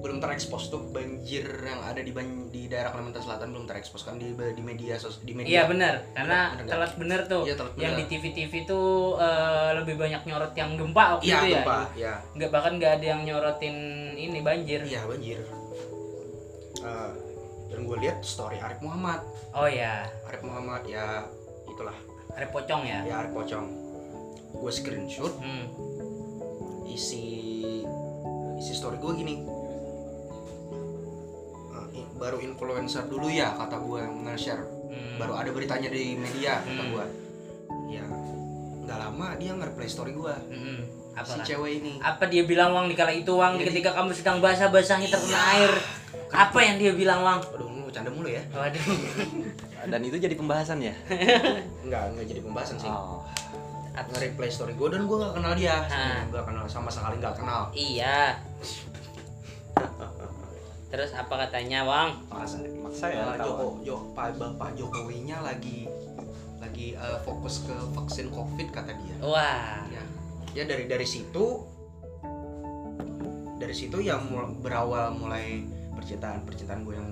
belum 0.00 0.16
terekspos 0.16 0.68
tuh 0.68 0.88
banjir 0.88 1.44
yang 1.60 1.84
ada 1.84 2.00
di 2.00 2.08
ban- 2.08 2.48
di 2.48 2.64
daerah 2.66 2.88
Kalimantan 2.88 3.20
Selatan 3.20 3.52
belum 3.52 3.68
terekspos 3.68 4.00
kan 4.00 4.16
di 4.16 4.32
di 4.32 4.62
media 4.62 4.96
sos 4.96 5.20
di 5.20 5.36
media 5.36 5.52
Iya 5.52 5.62
benar, 5.68 5.94
karena 6.10 6.56
Bener 6.56 6.66
telat 6.66 6.92
bener 6.96 7.20
tuh. 7.26 7.42
Iya, 7.44 7.54
telat 7.54 7.74
yang 7.76 7.92
bener. 7.94 8.00
di 8.00 8.04
TV-TV 8.10 8.52
tuh 8.64 8.88
eh, 9.16 9.70
lebih 9.76 9.94
banyak 9.96 10.24
nyorot 10.24 10.52
yang 10.54 10.70
gempa 10.74 11.04
waktu 11.14 11.24
Iya, 11.26 11.36
itu 11.36 11.46
ya. 11.46 11.56
gempa, 11.58 11.78
ya. 11.94 12.14
Nggak 12.32 12.50
bahkan 12.50 12.72
nggak 12.74 12.92
ada 12.94 13.06
yang 13.06 13.20
nyorotin 13.22 13.76
ini 14.14 14.38
banjir. 14.40 14.80
Iya, 14.82 15.04
banjir. 15.04 15.40
Eh, 16.80 17.10
dan 17.68 17.80
gue 17.84 17.96
lihat 17.98 18.18
story 18.22 18.56
Arif 18.56 18.80
Muhammad. 18.80 19.20
Oh 19.52 19.68
ya, 19.68 20.08
Arif 20.24 20.40
Muhammad 20.40 20.80
ya 20.86 21.28
itulah, 21.66 21.94
ada 22.30 22.46
pocong 22.48 22.82
ya. 22.82 23.04
ya 23.04 23.14
Arif 23.20 23.32
Pocong. 23.32 23.66
Gue 24.52 24.72
screenshot 24.72 25.36
Hmm. 25.36 25.68
Isi 26.90 27.24
isi 28.56 28.72
story 28.72 28.96
gue 28.96 29.12
gini. 29.16 29.34
Eh, 31.90 32.06
baru 32.14 32.38
influencer 32.38 33.04
dulu 33.04 33.26
ya 33.26 33.50
kata 33.52 33.76
gue 33.76 33.98
yang 33.98 34.14
nge-share. 34.24 34.62
Hmm. 34.86 35.16
Baru 35.16 35.34
ada 35.34 35.50
beritanya 35.50 35.88
di 35.88 36.14
media 36.14 36.60
kata 36.60 36.70
Hmm. 36.78 36.90
gue. 36.90 37.04
Ya 37.90 38.04
nggak 38.80 38.98
lama 39.00 39.26
dia 39.36 39.50
nge-reply 39.52 39.86
story 39.86 40.12
gue. 40.12 40.34
Hmm. 40.46 40.80
Apa 41.12 41.26
Si 41.26 41.36
kan? 41.36 41.44
cewek 41.44 41.72
ini. 41.76 41.92
Apa 41.98 42.24
dia 42.24 42.42
bilang 42.44 42.70
Wang 42.70 42.86
di 42.86 42.94
kala 42.94 43.10
itu 43.10 43.32
Wang 43.32 43.56
Jadi- 43.56 43.66
ketika 43.72 43.90
kamu 43.92 44.10
sedang 44.12 44.38
basah-basahnya 44.38 45.08
terkena 45.08 45.34
Iya. 45.34 45.50
air? 45.56 45.72
Apa 46.30 46.58
yang 46.60 46.76
dia 46.76 46.92
bilang 46.92 47.20
Wang? 47.20 47.42
Aduh, 47.44 47.66
lu 47.66 47.82
bercanda 47.84 48.06
mulu 48.08 48.28
ya? 48.28 48.42
Waduh. 48.48 48.84
Dan 49.82 50.00
itu 50.00 50.16
jadi 50.16 50.34
pembahasan 50.34 50.78
ya? 50.78 50.94
Enggak, 51.84 52.14
enggak 52.14 52.26
jadi 52.28 52.40
pembahasan 52.40 52.76
sih. 52.78 52.86
Oh. 52.86 53.26
Nge-replay 53.92 54.48
story 54.48 54.72
gue 54.72 54.88
dan 54.88 55.04
gue 55.04 55.16
gak 55.16 55.34
kenal 55.34 55.52
dia 55.52 55.76
Ah. 55.84 56.22
gue 56.24 56.40
kenal 56.40 56.64
sama 56.64 56.88
sekali 56.88 57.16
gak 57.16 57.36
kenal 57.36 57.68
Iya. 57.70 58.38
Terus 60.86 61.10
apa 61.12 61.34
katanya 61.40 61.84
Wang? 61.84 62.18
maksa 62.26 62.58
Maksa 62.60 63.06
ya, 63.08 63.24
tahu. 63.32 63.46
Joko 63.46 63.64
Jo 63.80 63.96
Pak 64.10 64.34
Bapak 64.36 64.74
Jokowinya 64.74 65.38
lagi 65.40 65.86
lagi 66.58 66.92
eh, 66.92 67.18
fokus 67.20 67.62
ke 67.62 67.72
vaksin 67.94 68.28
covid 68.28 68.68
kata 68.68 68.92
dia 68.94 69.16
Wah. 69.20 69.80
ya 69.86 70.02
ya 70.52 70.64
dari 70.64 70.84
dari 70.84 71.06
situ 71.06 71.62
dari 73.56 73.72
situ 73.72 73.96
ya 73.98 74.18
mul- 74.18 74.58
berawal 74.58 75.14
mulai 75.14 75.62
percintaan 75.90 76.42
percintaan 76.42 76.82
gue 76.82 76.92
yang 76.92 77.10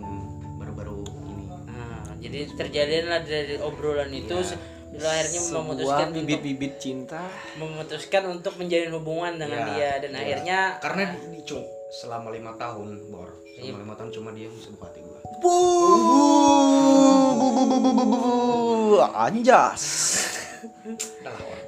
baru-baru 0.59 1.01
ini 1.25 1.47
Nah, 1.65 2.03
jadi 2.19 2.51
terjadilah 2.51 3.21
dari 3.23 3.57
obrolan 3.59 4.11
itu 4.11 4.35
Iya. 4.35 4.59
Lo 4.99 5.07
akhirnya 5.07 5.41
Sebuah 5.41 5.63
memutuskan 5.63 6.05
untuk 6.05 6.19
bibit-bibit 6.21 6.73
cinta. 6.77 7.23
memutuskan 7.55 8.23
untuk 8.29 8.55
menjalin 8.57 8.91
hubungan 8.93 9.33
dengan 9.37 9.61
Iya, 9.61 9.71
dia 9.71 9.91
dan 10.01 10.11
iya. 10.11 10.19
akhirnya 10.21 10.59
karena 10.79 11.03
di, 11.15 11.41
di- 11.41 11.69
selama 11.91 12.29
lima 12.31 12.53
tahun 12.55 12.89
bor 13.09 13.31
Iya. 13.49 13.63
selama 13.65 13.79
lima 13.81 13.95
tahun 13.95 14.11
cuma 14.13 14.29
dia 14.33 14.49
bisa 14.49 14.69
buka 14.71 14.87
hati 14.87 15.01
gue 15.01 15.19
Anjas. 19.17 19.83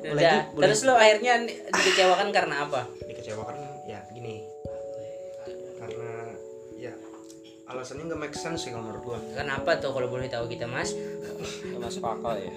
udah 0.02 0.10
udah 0.10 0.34
terus 0.58 0.80
lo 0.82 0.94
akhirnya 0.94 1.44
dikecewakan 1.44 2.28
karena 2.30 2.64
apa? 2.64 2.88
dikecewakan 3.00 3.54
ya 3.84 4.00
gini 4.10 4.42
karena 5.76 6.12
ya 6.74 6.92
alasannya 7.68 8.08
nggak 8.08 8.20
make 8.20 8.34
sense 8.34 8.64
sih 8.64 8.72
kalau 8.72 8.82
menurut 8.82 9.02
gua 9.04 9.18
Kenapa 9.30 9.76
tuh 9.76 9.92
kalau 9.92 10.08
boleh 10.08 10.26
tahu 10.26 10.48
kita 10.48 10.64
Mas? 10.64 10.90
Nggak 11.62 11.80
masuk 11.80 12.02
akal 12.02 12.34
ya. 12.34 12.52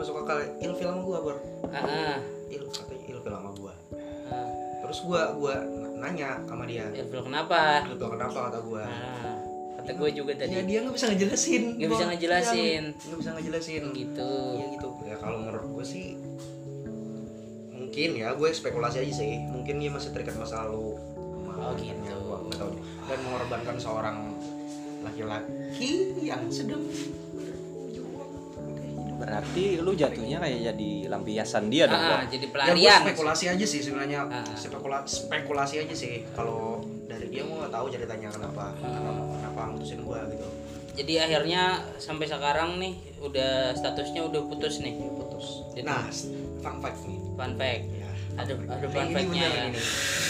Masuk 0.00 0.16
akal 0.24 0.40
ilfil 0.58 0.88
sama 0.88 1.00
gua 1.04 1.18
bor 1.20 1.36
Ah, 1.68 1.84
ah. 1.84 2.16
il 2.48 2.64
katanya 2.66 3.04
ilfil 3.06 3.30
sama 3.30 3.50
gua 3.52 3.72
Ah, 4.32 4.48
terus 4.80 4.98
gua 5.04 5.22
gua 5.36 5.54
nanya 6.00 6.40
sama 6.48 6.64
dia 6.64 6.88
ilfil 6.90 7.20
kenapa 7.20 7.84
ilfil 7.84 8.08
kenapa 8.08 8.38
kata 8.48 8.58
gua 8.64 8.82
Ah, 8.88 9.36
kata 9.76 9.96
gue 9.96 10.10
juga 10.12 10.32
tadi 10.36 10.52
ya 10.56 10.62
dia 10.64 10.78
nggak 10.84 10.92
bisa 10.92 11.06
ngejelasin 11.08 11.62
Nggak 11.80 11.90
bisa 11.90 12.04
ngejelasin. 12.12 12.82
Iya, 12.92 13.00
nggak 13.08 13.18
bisa 13.24 13.30
ngejelasin 13.32 13.82
gitu 13.96 14.32
Iya 14.60 14.66
gitu. 14.76 14.88
Ya 15.08 15.16
kalau 15.16 15.36
menurut 15.40 15.64
gue 15.72 15.84
sih 15.88 16.06
mungkin 17.72 18.10
ya 18.14 18.28
gue 18.36 18.48
spekulasi 18.52 19.00
aja 19.00 19.14
sih. 19.16 19.40
Mungkin 19.40 19.80
dia 19.80 19.90
masih 19.90 20.12
terikat 20.12 20.36
masa 20.36 20.68
lalu. 20.68 21.00
Oh, 21.48 21.72
gitu. 21.80 22.12
Gua 22.22 22.44
nggak 22.44 22.60
tahu. 22.60 22.72
Dan 23.08 23.18
mengorbankan 23.24 23.76
seorang 23.80 24.16
laki-laki 25.00 25.90
yang 26.20 26.44
sedang. 26.52 26.84
Berarti 29.30 29.64
lu 29.78 29.92
jatuhnya 29.92 30.36
kayak 30.36 30.58
jadi 30.68 30.90
lampiasan 31.06 31.64
dia 31.66 31.86
dong. 31.86 31.96
Ah, 31.96 32.22
jadi 32.24 32.42
Ya 32.42 32.50
pelarian 32.50 33.00
spekulasi 33.04 33.44
aja 33.48 33.62
sih 33.64 33.80
sebenarnya. 33.80 34.26
Ah. 34.26 34.42
Spekula- 34.52 35.06
spekulasi 35.06 35.74
aja 35.80 35.94
sih. 35.94 36.26
Kalau 36.30 36.82
dari 37.04 37.26
dia 37.28 37.42
gue 37.42 37.54
nggak 37.54 37.70
tahu 37.70 37.86
ceritanya 37.88 38.28
kenapa 38.28 38.74
kenapa 38.76 39.10
kenapa 39.32 39.60
mutusin 39.68 40.00
gue 40.00 40.18
gitu. 40.30 40.46
jadi 40.92 41.14
akhirnya 41.22 41.62
sampai 41.96 42.26
sekarang 42.26 42.76
nih 42.76 42.92
udah 43.20 43.72
statusnya 43.72 44.20
udah 44.22 44.42
putus 44.44 44.78
nih 44.78 44.98
Putus. 44.98 45.62
Jadi- 45.72 45.86
Nah, 45.86 46.02
fun 46.60 46.76
fact 46.78 46.98
nih. 47.04 47.18
fun 47.32 47.52
fact 47.56 47.82
Ya. 47.88 48.10
ada 48.36 48.52
ada 48.52 48.74
Ini- 48.76 48.90
fun 48.90 49.00
ini 49.00 49.14
fact-nya 49.14 49.46
ya 49.46 49.62
ini. 49.66 49.80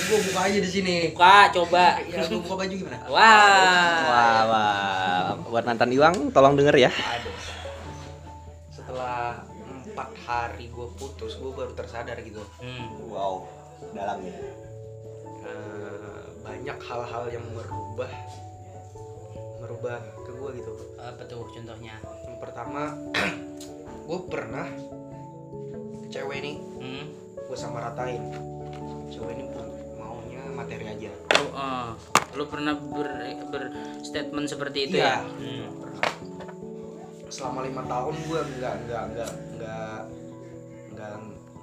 Gue 0.02 0.18
buka 0.22 0.40
aja 0.42 0.58
di 0.58 0.70
sini. 0.70 0.96
buka 1.10 1.34
coba 1.50 1.84
Ya, 2.06 2.20
gue 2.22 2.38
buka 2.38 2.54
baju 2.56 2.74
gimana? 2.76 2.98
wah 3.04 4.04
Wah, 4.06 4.40
wah. 4.46 5.26
Buat 5.44 5.64
mantan 5.64 5.90
Iwang, 5.90 6.30
tolong 6.30 6.54
denger 6.54 6.76
ya. 6.78 6.90
Ada. 6.92 7.29
Hari 10.30 10.70
gue 10.70 10.86
putus, 10.94 11.34
gue 11.42 11.50
baru 11.50 11.74
tersadar 11.74 12.14
gitu. 12.22 12.38
Hmm. 12.62 13.10
Wow, 13.10 13.50
dalam 13.90 14.22
nih. 14.22 14.34
Eh, 15.40 16.22
banyak 16.46 16.78
hal-hal 16.78 17.24
yang 17.34 17.44
merubah, 17.50 18.12
merubah 19.58 19.98
ke 20.22 20.30
gue 20.30 20.50
gitu. 20.62 20.72
apa 21.00 21.24
tuh 21.24 21.48
contohnya 21.48 21.96
Yang 22.28 22.38
pertama, 22.44 22.92
gue 24.08 24.20
pernah 24.30 24.68
cewek 26.10 26.38
ini 26.44 26.52
hmm. 26.78 27.04
gue 27.50 27.56
sama 27.58 27.82
ratain. 27.90 28.22
Cewek 29.10 29.34
ini 29.34 29.44
maunya 29.98 30.42
materi 30.54 30.86
aja. 30.86 31.10
lu, 31.10 31.46
eh, 31.50 31.90
lu 32.38 32.44
pernah 32.46 32.74
ber, 32.78 33.08
berstatement 33.50 34.46
seperti 34.46 34.78
itu 34.86 34.96
Iya. 35.02 35.08
ya 35.08 35.18
hmm. 35.26 35.66
Selama 37.30 37.62
lima 37.62 37.82
tahun 37.84 38.14
gue 38.20 38.40
nggak 38.58 38.74
nggak 38.84 39.02
nggak 39.08 39.30
nggak 39.54 39.98
nggak 40.90 41.12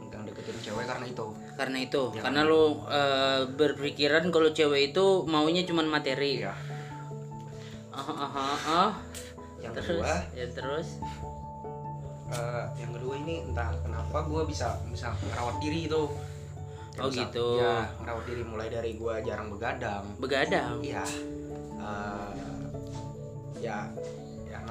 nggak 0.02 0.22
deketin 0.26 0.58
cewek 0.64 0.86
karena 0.86 1.06
itu. 1.06 1.26
karena 1.54 1.78
itu 1.82 2.04
Ya. 2.12 2.22
karena 2.22 2.42
lu 2.44 2.64
eh, 2.88 3.42
berpikiran 3.50 4.24
kalau 4.30 4.50
cewek 4.50 4.92
itu 4.92 5.06
maunya 5.26 5.62
cuman 5.64 5.86
materi 5.88 6.40
Iya. 6.40 6.54
ah 7.90 8.00
ah 8.08 8.32
ah, 8.32 8.58
ah. 8.66 8.90
Yang 9.58 9.74
terus 9.76 10.06
kedua, 10.06 10.16
ya 10.32 10.46
terus 10.50 10.88
Eh, 12.28 12.66
yang 12.78 12.92
kedua 12.92 13.14
ini 13.18 13.40
entah 13.42 13.72
kenapa 13.80 14.20
gue 14.22 14.44
bisa 14.46 14.76
bisa 14.88 15.16
merawat 15.26 15.58
diri 15.58 15.88
gitu 15.88 16.12
Oh, 16.98 17.08
Bisa- 17.08 17.26
gitu. 17.26 17.58
ya 17.58 17.88
merawat 17.98 18.26
diri 18.26 18.44
mulai 18.44 18.68
dari 18.68 18.94
gue 18.94 19.14
jarang 19.22 19.48
begadang 19.48 20.04
begadang 20.18 20.78
iya 20.82 21.06
ya 21.78 21.96
ya 23.58 23.80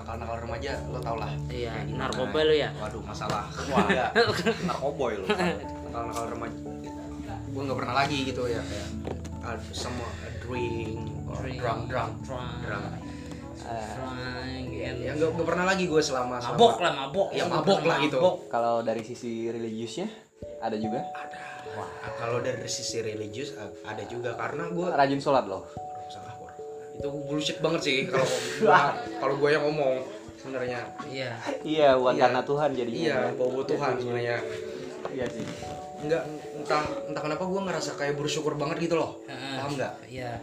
nakal-nakal 0.06 0.38
remaja 0.38 0.72
lo 0.86 1.02
tau 1.02 1.18
lah 1.18 1.34
Iya, 1.50 1.82
narkoba 1.90 2.40
lo 2.40 2.54
ya? 2.54 2.70
waduh 2.78 3.02
masalah 3.02 3.50
wah 3.74 3.86
ya 3.90 4.06
Narkoboy 4.62 5.18
lu. 5.18 5.26
nakal-nakal 5.26 6.24
remaja 6.30 6.58
gue 7.26 7.62
nggak 7.64 7.78
pernah 7.82 7.94
lagi 7.96 8.18
gitu 8.22 8.42
ya 8.46 8.62
kayak 8.62 8.88
ah, 9.42 9.58
semua 9.72 10.06
drink, 10.38 11.00
or 11.26 11.42
Drink, 11.42 11.58
drunk 11.58 11.80
drunk 11.90 12.12
drunk. 12.22 12.54
drunk 12.62 12.86
and- 14.70 15.02
ya 15.02 15.10
nggak 15.10 15.30
nggak 15.34 15.42
pernah 15.44 15.66
lagi 15.66 15.84
gue 15.84 15.98
selama 15.98 16.38
selama- 16.38 16.54
mabok 16.54 16.74
lah 16.78 16.92
mabok 16.94 17.28
Ya, 17.34 17.44
mabok 17.44 17.78
pernah 17.80 17.90
lah 17.90 17.98
gitu. 17.98 18.18
mabok. 18.20 18.36
Kalau 18.46 18.74
dari 18.80 19.02
sisi 19.02 19.50
religiusnya 19.50 20.06
ada 20.62 20.76
juga. 20.76 21.02
ada 21.10 21.38
kalau 22.14 22.38
dari 22.38 22.62
sisi 22.66 23.02
religius 23.02 23.52
ada 23.82 24.02
juga 24.06 24.32
karena 24.32 24.70
gue 24.70 24.86
Rajin 24.86 25.18
sholat 25.18 25.44
loh. 25.44 25.66
Itu 26.96 27.08
bullshit 27.22 27.58
banget 27.60 27.80
sih 27.82 27.98
kalau 28.08 28.24
kalau 29.18 29.34
gue 29.36 29.50
yang 29.50 29.62
ngomong 29.62 30.00
sebenarnya. 30.36 30.80
Iya. 31.04 31.30
Iya, 31.60 31.88
bukan 31.94 32.14
Iya. 32.14 32.22
karena 32.22 32.40
Tuhan 32.42 32.70
jadinya. 32.72 32.96
iya 32.96 33.16
ya. 33.18 33.34
bawa 33.34 33.62
Tuhan 33.62 33.92
sebenarnya. 33.96 34.36
Iya 35.08 35.26
sih. 35.28 35.46
nggak 35.96 36.22
entah 36.54 36.82
entah 37.08 37.22
kenapa 37.24 37.42
gue 37.42 37.60
ngerasa 37.62 37.90
kayak 37.96 38.14
bersyukur 38.14 38.52
banget 38.54 38.84
gitu 38.84 38.94
loh. 38.94 39.16
Paham 39.26 39.74
nggak? 39.74 39.92
Iya. 40.06 40.38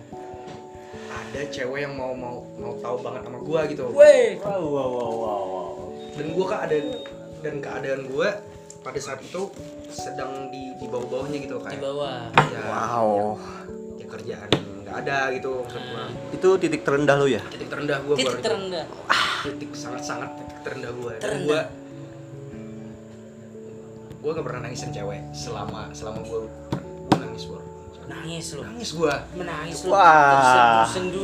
Ada 1.09 1.41
cewek 1.47 1.79
yang 1.81 1.93
mau 1.93 2.11
mau 2.11 2.41
mau 2.53 2.73
tahu 2.75 2.97
banget 2.99 3.21
sama 3.23 3.39
gue 3.39 3.59
gitu. 3.69 3.83
Weh 3.91 4.37
Wow, 4.39 4.59
wow, 4.59 4.89
wow, 4.89 5.11
wow, 5.13 5.41
wow. 5.45 5.71
dan 6.13 6.25
gue 6.29 6.45
keadaan 6.45 6.87
dan 7.39 7.55
keadaan 7.59 8.01
gue 8.05 8.29
pada 8.81 8.99
saat 8.99 9.19
itu 9.21 9.41
sedang 9.87 10.49
di 10.49 10.73
di 10.75 10.85
bawah 10.85 11.07
bawahnya 11.07 11.37
gitu 11.39 11.55
di 11.57 11.63
kayak 11.63 11.81
bawah. 11.81 12.27
Ya, 12.49 12.61
Wow. 12.65 13.37
ya 13.95 14.05
kerjaan 14.05 14.49
nggak 14.49 14.72
ada 14.93 15.17
gitu 15.31 15.51
maksud 15.61 15.81
Itu 16.31 16.49
titik 16.55 16.81
terendah 16.81 17.15
lu 17.15 17.27
ya? 17.27 17.41
titik 17.45 17.67
terendah 17.67 17.97
gue 17.99 18.15
titik 18.15 18.39
terendah. 18.39 18.85
Titik 19.43 19.71
sangat 19.73 20.01
sangat 20.01 20.29
titik 20.35 20.57
terendah 20.61 20.91
gue 20.91 21.11
dan 21.13 21.21
Terendah. 21.21 21.43
gue 21.43 21.61
gue 24.15 24.31
gak 24.31 24.45
pernah 24.45 24.61
nangisin 24.63 24.89
cewek 24.89 25.19
selama 25.31 25.91
selama 25.91 26.19
gue 26.21 26.39
gue 27.03 27.17
nangis 27.19 27.43
bro. 27.45 27.59
Nangis 28.03 28.47
lu. 28.53 28.61
Nangis 28.61 28.89
gue 28.93 29.13
menangis 29.33 29.77
lu. 29.83 29.91
Wah. 29.91 30.83
tersendu 30.83 31.23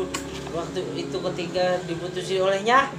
waktu 0.50 0.80
itu 0.98 1.18
ketika 1.32 1.66
diputusi 1.86 2.36
olehnya. 2.38 2.92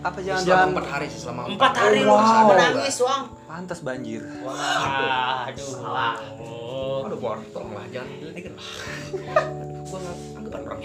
Apa 0.00 0.16
selama 0.20 0.72
empat 0.72 0.86
hari 0.88 1.06
sih 1.06 1.20
selama 1.20 1.44
empat 1.44 1.72
hari 1.76 2.00
lu 2.00 2.12
Sadar 2.12 2.44
menangis 2.48 2.96
gua. 2.96 3.08
wang. 3.08 3.22
Pantas 3.44 3.80
banjir. 3.80 4.22
wah 4.40 5.44
aduh 5.44 5.60
Salah. 5.76 6.14
Oh. 6.40 7.04
aduh 7.04 7.16
bor 7.16 7.36
tolonglah 7.52 7.84
jangan. 7.88 8.08
Diledekin 8.16 8.52
anggapan 10.50 10.66
orang 10.66 10.82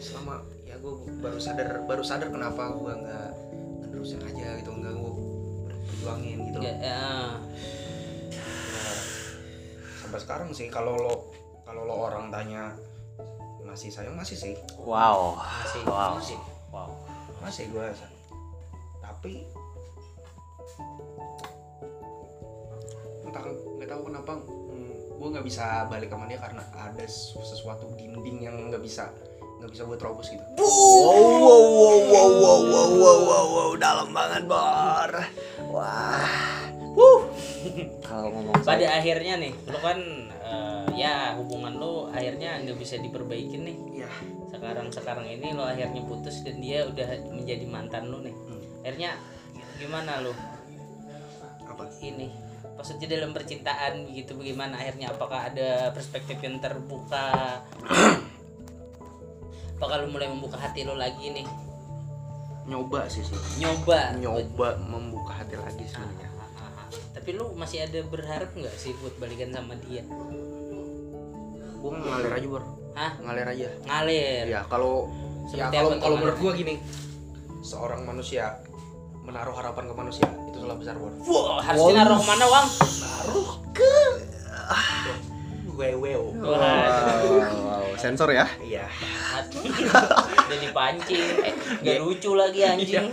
selama 0.00 0.36
ya 0.64 0.76
gue 0.80 0.92
baru 1.20 1.36
sadar 1.40 1.68
baru 1.84 2.00
sadar 2.04 2.28
kenapa 2.32 2.72
gue 2.72 2.92
nggak 3.04 3.28
nerusin 3.92 4.20
aja 4.24 4.56
gitu 4.60 4.70
nggak 4.72 4.92
gue 4.96 5.12
perjuangin 5.84 6.38
gitu 6.48 6.58
Nggak, 6.64 6.76
ya. 6.80 7.00
Ya, 8.32 8.88
sampai 10.00 10.20
sekarang 10.24 10.48
sih 10.56 10.72
kalau 10.72 10.96
lo 10.96 11.14
kalau 11.68 11.84
lo 11.84 11.94
orang 12.00 12.32
tanya 12.32 12.72
masih 13.60 13.92
sayang 13.92 14.16
masih 14.16 14.36
sih 14.40 14.54
Wow. 14.80 15.36
masih 15.36 15.80
Wow. 15.84 16.12
masih 16.16 16.38
Wow. 16.72 16.90
masih 17.44 17.64
gue 17.68 17.88
tapi 19.04 19.44
entah 23.26 23.42
nggak 23.44 23.88
tahu 23.90 24.00
kenapa 24.08 24.32
gue 25.16 25.28
nggak 25.32 25.46
bisa 25.48 25.88
balik 25.88 26.12
sama 26.12 26.28
dia 26.28 26.36
karena 26.36 26.62
ada 26.76 27.04
sesuatu 27.08 27.88
dinding 27.96 28.44
yang 28.44 28.56
nggak 28.68 28.84
bisa 28.84 29.08
nggak 29.56 29.70
bisa 29.72 29.82
gue 29.88 29.96
terobos 29.96 30.28
gitu. 30.28 30.44
Wow 30.60 31.16
wow 31.16 31.64
wow 31.72 31.98
wow 32.04 32.30
wow 32.36 32.60
wow 32.60 32.90
wow 32.92 33.18
wow, 33.24 33.46
wow. 33.48 33.70
dalam 33.80 34.12
banget 34.12 34.42
bor. 34.44 35.12
Wah. 35.72 36.28
Wuh. 36.96 37.22
Kalau 38.06 38.28
ngomong 38.32 38.56
pada 38.60 38.84
saya. 38.84 39.00
akhirnya 39.00 39.40
nih, 39.40 39.52
lo 39.68 39.78
kan 39.80 39.98
uh, 40.44 40.88
ya 40.92 41.36
hubungan 41.40 41.76
lo 41.76 42.08
akhirnya 42.12 42.60
nggak 42.64 42.76
bisa 42.76 43.00
diperbaiki 43.00 43.56
nih. 43.56 43.76
Iya. 44.04 44.10
Sekarang 44.52 44.92
sekarang 44.92 45.24
ini 45.24 45.56
lo 45.56 45.64
akhirnya 45.64 46.04
putus 46.04 46.44
dan 46.44 46.60
dia 46.60 46.84
udah 46.84 47.32
menjadi 47.32 47.64
mantan 47.64 48.12
lo 48.12 48.20
nih. 48.20 48.36
Hmm. 48.36 48.64
Akhirnya 48.84 49.10
gimana 49.80 50.20
lo? 50.20 50.36
Apa? 51.64 51.88
Ini 52.00 52.45
maksudnya 52.76 53.08
dalam 53.08 53.32
percintaan 53.32 54.12
gitu 54.12 54.36
bagaimana? 54.36 54.76
Akhirnya 54.76 55.10
apakah 55.10 55.48
ada 55.50 55.90
perspektif 55.96 56.36
yang 56.44 56.60
terbuka? 56.60 57.64
Apakah 59.76 60.04
lu 60.04 60.12
mulai 60.12 60.28
membuka 60.28 60.56
hati 60.60 60.84
lo 60.84 60.96
lagi 60.96 61.32
nih? 61.32 61.48
Nyoba 62.68 63.08
sih 63.08 63.24
sih. 63.24 63.36
Nyoba? 63.60 64.16
Nyoba 64.20 64.76
membuka 64.80 65.36
hati 65.36 65.56
lagi 65.56 65.84
sebenarnya 65.84 66.28
Ah, 66.36 66.64
ah, 66.64 66.70
ah. 66.84 66.88
tapi 67.12 67.36
lu 67.36 67.52
masih 67.56 67.84
ada 67.84 68.00
berharap 68.08 68.52
nggak 68.56 68.76
sih 68.76 68.96
buat 69.00 69.16
balikan 69.20 69.52
sama 69.52 69.76
dia? 69.84 70.04
Gue 71.76 71.90
ngalir 71.92 72.32
aja 72.32 72.46
bor. 72.48 72.64
Hah? 72.96 73.12
ngalir 73.20 73.46
aja. 73.52 73.68
Ngalir? 73.84 74.44
Ya 74.48 74.60
kalau 74.68 75.12
ya 75.52 75.68
Seperti 75.70 75.76
kalau 75.76 75.88
apa 75.88 75.94
tuh 75.94 76.00
kalau 76.02 76.16
menurut 76.18 76.38
gue 76.40 76.52
gini. 76.56 76.74
Seorang 77.60 78.00
manusia 78.06 78.62
menaruh 79.26 79.54
harapan 79.58 79.90
ke 79.90 79.94
manusia 79.94 80.28
salah 80.66 80.78
besar 80.82 80.94
bor 80.98 81.14
Wah, 81.22 81.62
harusnya 81.62 82.02
naruh 82.02 82.18
ke 82.18 82.26
mana, 82.26 82.44
Wang? 82.50 82.66
naruh 82.98 83.50
ke 83.70 83.94
Weweo. 85.76 86.32
Wow, 86.40 86.56
wow, 86.56 87.24
wow. 87.36 87.84
sensor 88.00 88.32
ya. 88.32 88.48
Iya. 88.64 88.88
Udah 90.48 90.58
dipancing. 90.58 91.20
Eh, 91.44 91.52
gak 91.84 92.00
lucu 92.00 92.32
lagi 92.32 92.64
anjing. 92.64 93.12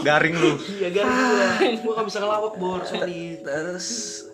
Garing 0.00 0.34
lu. 0.40 0.56
Iya 0.56 0.88
kan 0.88 1.04
gua. 1.04 1.46
Gua 1.84 1.92
gak 2.00 2.06
bisa 2.08 2.18
ngelawak, 2.24 2.56
Bor. 2.56 2.80
Sorry. 2.88 3.36
Terus 3.44 4.24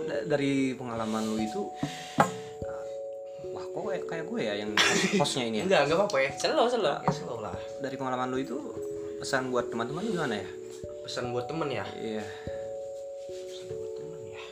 da- 0.00 0.24
dari 0.24 0.72
pengalaman 0.72 1.28
lu 1.28 1.36
itu 1.36 1.60
wah 3.52 3.64
kok 3.68 3.82
kayak, 3.84 4.04
kayak 4.08 4.24
gue 4.24 4.40
ya 4.40 4.54
yang 4.64 4.70
hostnya 5.20 5.44
ini 5.44 5.56
ya 5.60 5.64
Enggak, 5.68 5.80
enggak 5.84 5.98
apa-apa 6.00 6.18
ya. 6.24 6.30
Selo 6.40 6.64
selo. 6.72 7.04
Ya 7.04 7.12
slow 7.12 7.38
lah. 7.44 7.54
dari 7.84 8.00
pengalaman 8.00 8.32
lu 8.32 8.40
itu 8.40 8.56
pesan 9.20 9.52
buat 9.52 9.68
teman-teman 9.68 10.08
gimana 10.08 10.40
ya 10.40 10.48
Pesan 11.04 11.30
buat 11.30 11.44
temen 11.44 11.68
ya. 11.68 11.84
iya 11.94 12.24
Pesan 13.28 13.68
buat 13.70 13.92
temen 13.94 14.20
ya. 14.26 14.42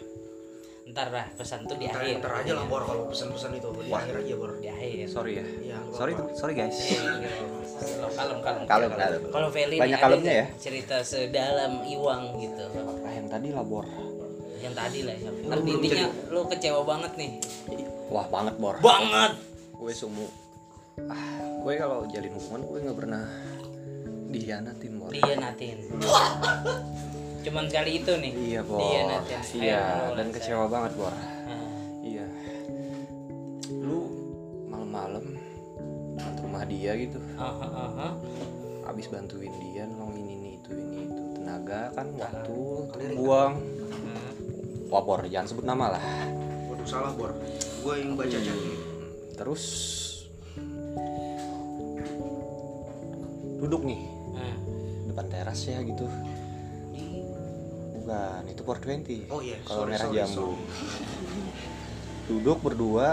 Ntar 0.86 1.08
lah 1.08 1.26
pesan 1.32 1.64
tuh 1.64 1.76
di 1.76 1.86
Ntar, 1.86 1.98
akhir. 1.98 2.16
ntar 2.20 2.32
aja 2.38 2.52
lah, 2.52 2.64
Bor, 2.66 2.82
kalau 2.82 3.08
pesan-pesan 3.08 3.50
itu. 3.54 3.68
Di 3.74 3.88
akhir 3.90 4.14
aja, 4.18 4.34
Bor. 4.36 4.50
Di 4.58 4.68
akhir. 4.68 5.06
sorry 5.08 5.32
ya 5.34 5.44
Iya, 5.62 5.76
nggak 5.78 5.96
sorry 5.96 6.12
apa-apa. 6.12 6.36
sorry 6.36 6.52
guys 6.54 6.76
Selo 7.72 8.08
kalem 8.12 8.38
kalem. 8.38 8.62
Kalem, 8.62 8.90
kalem. 8.92 9.20
Kalau 9.26 9.48
Feli 9.48 9.76
Banyak 9.76 9.98
kalemnya 9.98 10.34
ya? 10.34 10.46
Cerita 10.54 10.96
sedalam 11.00 11.72
Iwang 11.82 12.22
gitu. 12.38 12.64
ah 13.00 13.10
yang 13.10 13.26
tadi 13.26 13.48
lah 13.50 13.64
bor 13.64 13.86
Yang 14.60 14.74
tadi 14.76 14.98
lah 15.02 15.16
ya. 15.16 15.30
Ntar 15.48 15.58
intinya 15.64 16.04
lu 16.28 16.40
kecewa 16.46 16.80
banget 16.84 17.12
nih. 17.16 17.30
wah 18.06 18.28
banget 18.28 18.54
bor 18.56 18.76
Banget. 18.78 19.32
gue 19.72 19.90
sumu 19.90 20.28
ah 21.02 21.24
gue 21.58 21.74
kalau 21.74 22.04
jalin 22.06 22.30
hubungan 22.30 22.60
gue 22.62 22.78
nggak 22.84 22.98
pernah 23.00 23.24
dihianatin 24.32 24.92
bor 24.96 25.10
Dia 25.10 25.36
natin. 25.36 25.76
Cuman 27.44 27.66
kali 27.66 27.98
itu 27.98 28.12
nih. 28.14 28.32
iya 28.34 28.60
bor 28.62 28.78
iya 29.52 30.14
dan 30.14 30.30
kecewa 30.30 30.66
banget 30.66 30.92
bor 30.94 31.10
Ah. 31.10 31.58
iya 32.00 32.22
lu 33.74 34.06
malam-malam 34.64 35.26
dekat 36.14 36.36
rumah 36.38 36.62
dia 36.62 36.94
gitu 36.94 37.18
Aha, 37.34 37.66
aha. 37.66 38.08
habis 38.84 39.06
bantuin 39.06 39.50
dia 39.60 39.84
nolongin 39.84 40.22
ini 40.28 40.50
itu 40.56 40.70
ini 40.70 40.98
itu 41.04 41.22
tenaga 41.34 41.90
kan 41.92 42.14
waktu 42.14 42.56
buang 43.12 43.58
wah 44.86 45.02
bor 45.02 45.20
jangan 45.24 45.48
sebut 45.48 45.64
nama 45.64 45.98
lah 45.98 46.02
Waduh, 46.68 46.86
salah, 46.86 47.12
Bor. 47.12 47.34
Gua 47.82 47.94
yang 47.96 48.14
baca 48.14 48.32
chat. 48.32 48.58
terus 49.34 49.64
duduk 53.58 53.82
nih 53.82 53.98
Hmm. 53.98 54.11
Depan 55.12 55.26
teras 55.28 55.60
ya 55.62 55.78
gitu 55.80 56.08
bukan 57.94 58.42
itu 58.46 58.62
420 58.62 59.28
Oh 59.28 59.38
iya, 59.38 59.56
kalau 59.62 59.84
sorry, 59.84 59.90
merah 59.90 60.06
sorry, 60.06 60.16
jambu 60.18 60.48
duduk 62.28 62.58
berdua 62.60 63.10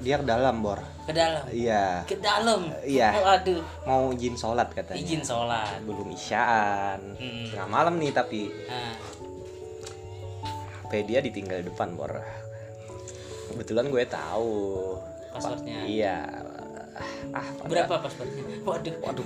dia 0.00 0.16
ke 0.16 0.26
dalam 0.26 0.60
bor 0.60 0.80
Ke 1.04 1.12
dalam. 1.12 1.44
iya 1.48 2.00
Ke 2.02 2.16
dalam. 2.16 2.68
Iya. 2.80 3.12
Waduh. 3.14 3.60
mau 3.84 4.08
izin 4.10 4.34
sholat 4.34 4.68
katanya 4.70 4.96
Izin 4.98 5.20
sholat. 5.20 5.80
belum 5.80 6.08
isyaan 6.10 7.00
Hmm. 7.14 7.48
tengah 7.48 7.68
malam 7.68 7.96
nih 7.96 8.10
tapi 8.10 8.48
Ah. 8.66 8.92
HP 10.84 11.06
dia 11.06 11.20
ditinggal 11.20 11.60
di 11.60 11.66
depan 11.66 11.92
bor 11.94 12.12
kebetulan 13.46 13.88
gue 13.88 14.04
tahu 14.04 14.52
Passwordnya. 15.30 15.84
iya 15.84 16.43
ah 17.30 17.46
pada- 17.56 17.68
Berapa 17.68 17.94
passwordnya? 18.00 18.42
Waduh. 18.62 18.94
waduh 19.00 19.24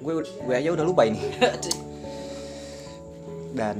gue 0.00 0.12
gue 0.22 0.54
aja 0.54 0.70
udah 0.70 0.82
lupa 0.82 1.02
ini 1.02 1.18
dan 3.54 3.76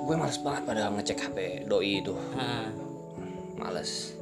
gue 0.00 0.14
males 0.14 0.38
banget 0.38 0.62
pada 0.64 0.88
ngecek 0.90 1.18
HP 1.20 1.36
doi 1.66 2.00
itu 2.00 2.14
Ah. 2.34 2.68
males 3.56 4.14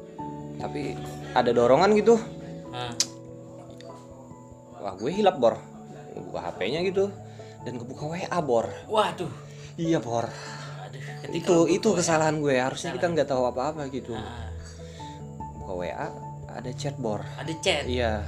tapi 0.57 0.97
ada 1.31 1.49
dorongan 1.49 1.93
gitu 1.93 2.17
Ah. 2.69 2.91
wah 4.75 4.93
gue 4.93 5.09
hilap 5.09 5.37
bor 5.37 5.55
buka 6.17 6.43
HP-nya 6.43 6.81
gitu 6.83 7.07
dan 7.61 7.75
kebuka 7.75 8.03
WA 8.09 8.37
bor 8.39 8.65
Waduh. 8.85 9.29
iya 9.75 9.97
bor 9.97 10.27
Aduh. 10.27 11.01
Itu 11.29 11.65
itu 11.67 11.87
kesalahan 11.89 12.37
gue 12.37 12.57
harusnya 12.57 12.91
kita 12.91 13.07
nggak 13.07 13.27
tahu 13.27 13.45
apa-apa 13.45 13.87
gitu 13.87 14.11
Ah. 14.11 14.49
buka 15.57 15.73
WA 15.77 16.07
ada 16.57 16.71
chat 16.73 16.97
bor 16.97 17.21
ada 17.37 17.53
chat. 17.61 17.85
iya 17.85 18.25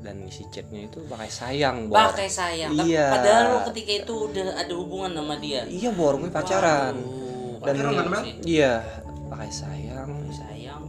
dan 0.00 0.20
isi 0.24 0.44
chatnya 0.48 0.84
itu 0.84 1.00
pakai 1.08 1.28
sayang 1.28 1.88
bor 1.88 1.96
Pakai 2.12 2.28
sayang. 2.28 2.76
Iya. 2.76 3.08
Padahal 3.08 3.44
lo 3.48 3.58
ketika 3.72 4.04
itu 4.04 4.14
udah 4.28 4.52
ada 4.52 4.74
hubungan 4.76 5.16
sama 5.16 5.40
dia. 5.40 5.64
iya 5.64 5.88
bor 5.90 6.16
gue 6.16 6.28
pacaran 6.28 6.92
Waduh, 7.00 7.64
dan 7.64 7.74
Pacaran 7.80 8.12
kan, 8.12 8.24
iya 8.44 8.84
pakai 9.28 9.48
sayang 9.48 10.12
sayang. 10.28 10.84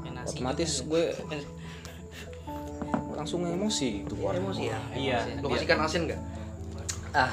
Kayak 0.00 0.12
nasi 0.20 0.36
otomatis 0.36 0.72
juga. 0.80 0.88
gue 0.92 1.04
langsung 3.12 3.40
emosi 3.44 4.04
itu 4.04 4.14
bor 4.16 4.32
Emosi 4.32 4.68
ya? 4.68 4.80
iya 4.92 5.18
Lu 5.40 5.48
kasih 5.48 5.64
ikan 5.64 5.80
asin 5.84 6.00
enggak? 6.08 6.20
ah 7.12 7.32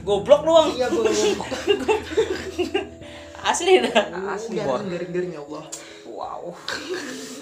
Goblok 0.00 0.48
lu, 0.48 0.52
Bang. 0.56 0.68
Iya, 0.72 0.86
gua 0.88 1.04
Asli 3.42 3.80
dah. 3.80 4.04
asli 4.30 4.56
bor 4.60 4.80
garing-garing 4.80 5.32
ya 5.32 5.42
Allah. 5.42 5.64
wow 6.06 6.42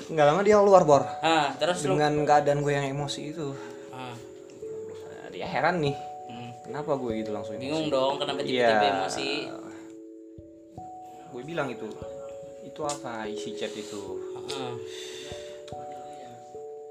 nggak 0.07 0.25
lama 0.25 0.41
dia 0.41 0.57
keluar 0.57 0.83
bor 0.83 1.03
Ah, 1.19 1.51
terus 1.55 1.83
lu. 1.83 1.95
dengan 1.95 2.15
keadaan 2.23 2.61
gue 2.61 2.71
yang 2.71 2.87
emosi 2.89 3.21
itu 3.29 3.51
Ah. 3.91 4.15
Nah, 4.15 5.29
dia 5.29 5.45
heran 5.45 5.79
nih 5.79 5.97
Hmm. 6.25 6.51
kenapa 6.63 6.95
gue 6.95 7.13
gitu 7.17 7.31
langsung 7.31 7.55
emosi 7.55 7.65
Bingung 7.65 7.87
dong 7.89 8.15
kenapa 8.17 8.41
tiba-tiba 8.41 8.79
Iya. 8.79 8.95
emosi. 8.97 9.31
gue 11.29 11.43
bilang 11.45 11.69
itu 11.69 11.87
itu 12.63 12.81
apa 12.81 13.27
isi 13.27 13.53
chat 13.53 13.71
itu 13.71 14.01
Ah. 14.49 14.75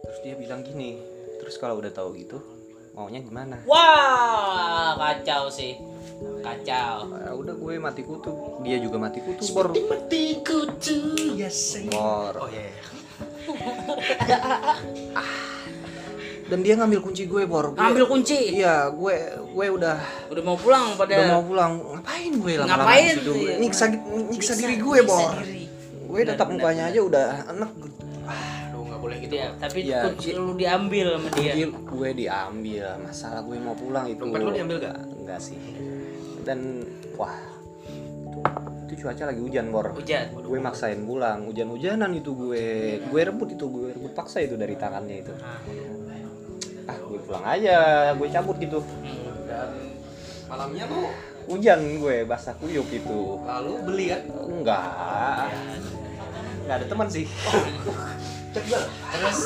terus 0.03 0.19
dia 0.21 0.35
bilang 0.35 0.61
gini 0.61 0.99
terus 1.37 1.55
kalau 1.55 1.77
udah 1.77 1.89
tahu 1.89 2.15
gitu 2.15 2.37
maunya 2.91 3.19
gimana 3.19 3.61
Wah, 3.63 4.93
kacau 4.95 5.47
sih. 5.47 5.77
Kacau. 6.39 6.97
Ya 7.13 7.31
udah 7.31 7.53
gue 7.53 7.73
mati 7.77 8.01
kutu 8.01 8.31
dia 8.61 8.77
juga 8.77 8.97
mati 8.97 9.19
kutu 9.19 9.43
bor 9.49 9.69
Mati 9.69 10.23
kutu 10.39 10.97
ya 11.33 11.47
say. 11.47 11.85
bor 11.85 12.33
Oh 12.37 12.47
iya. 12.47 12.63
iya. 12.63 12.83
dan 16.47 16.59
dia 16.61 16.73
ngambil 16.73 16.99
kunci 17.01 17.23
gue 17.25 17.43
bor 17.43 17.69
Gue- 17.69 17.81
Ambil 17.81 18.07
kunci. 18.07 18.55
iya 18.55 18.87
gue 18.87 19.15
gue 19.45 19.65
udah 19.69 19.99
Udah 20.27 20.41
mau 20.41 20.55
pulang 20.55 20.95
pada 20.95 21.11
udah 21.13 21.27
mau 21.29 21.43
pulang 21.43 21.71
ngapain 21.93 22.31
gue 22.33 22.53
lama-lama 22.55 22.79
Ngapain 22.81 23.13
situ? 23.13 23.31
sih? 23.33 23.55
nyiksa 23.57 23.85
nyiksa 24.31 24.53
diri 24.55 24.75
gue 24.77 24.97
Nyiksa 24.97 25.11
bor 25.11 25.35
diri. 25.37 25.63
gue 26.07 26.21
tetap 26.23 26.47
mukanya 26.47 26.83
aja 26.87 26.99
udah 27.01 27.25
enak 27.49 27.71
Aduh, 28.27 28.81
enggak 28.81 28.99
boleh 29.01 29.17
gitu. 29.17 29.33
Dia, 29.33 29.47
tapi 29.57 29.79
Iya, 29.83 29.99
kunci 30.05 30.29
lu 30.33 30.51
diambil 30.53 31.05
sama 31.13 31.27
dia. 31.33 31.51
Kunci 31.53 31.63
gue 31.85 32.09
diambil 32.17 32.85
masalah 32.97 33.39
gue 33.41 33.57
mau 33.57 33.71
pulang 33.73 34.05
itu 34.05 34.19
Dompet 34.21 34.39
lu 34.39 34.51
diambil 34.51 34.77
gak? 34.81 34.95
enggak 35.17 35.39
sih 35.41 35.59
dan 36.47 36.87
wah 37.19 37.35
itu, 38.23 38.39
itu 38.87 38.93
cuaca 39.03 39.23
lagi 39.27 39.41
hujan 39.43 39.67
bor 39.67 39.91
Hujan. 39.91 40.31
gue 40.31 40.59
maksain 40.63 41.03
pulang 41.03 41.43
hujan-hujanan 41.51 42.15
itu 42.15 42.31
gue 42.31 42.65
gue 43.03 43.21
rebut 43.21 43.51
itu 43.51 43.67
gue 43.67 43.91
rebut 43.91 44.15
paksa 44.15 44.39
itu 44.39 44.55
dari 44.55 44.79
tangannya 44.79 45.27
itu 45.27 45.33
Ah. 45.43 45.59
ah 46.87 46.97
gue 47.03 47.19
pulang 47.19 47.43
aja 47.43 47.77
gue 48.15 48.27
cabut 48.31 48.55
gitu. 48.57 48.79
Dan 49.43 49.69
malamnya 50.47 50.87
lu 50.87 51.11
hujan 51.47 51.79
gue 51.99 52.23
basah 52.23 52.55
kuyup 52.55 52.87
itu 52.87 53.43
lalu 53.43 53.71
beli 53.83 54.05
kan? 54.07 54.21
enggak 54.47 54.83
enggak 56.63 56.75
ada 56.79 56.85
teman 56.87 57.07
sih? 57.11 57.27
Terus 58.55 59.39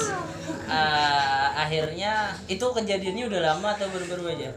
eh, 0.69 1.47
akhirnya 1.57 2.37
itu 2.45 2.61
kejadiannya 2.63 3.25
udah 3.25 3.41
lama 3.41 3.69
atau 3.73 3.89
baru-baru 3.89 4.23
aja? 4.37 4.49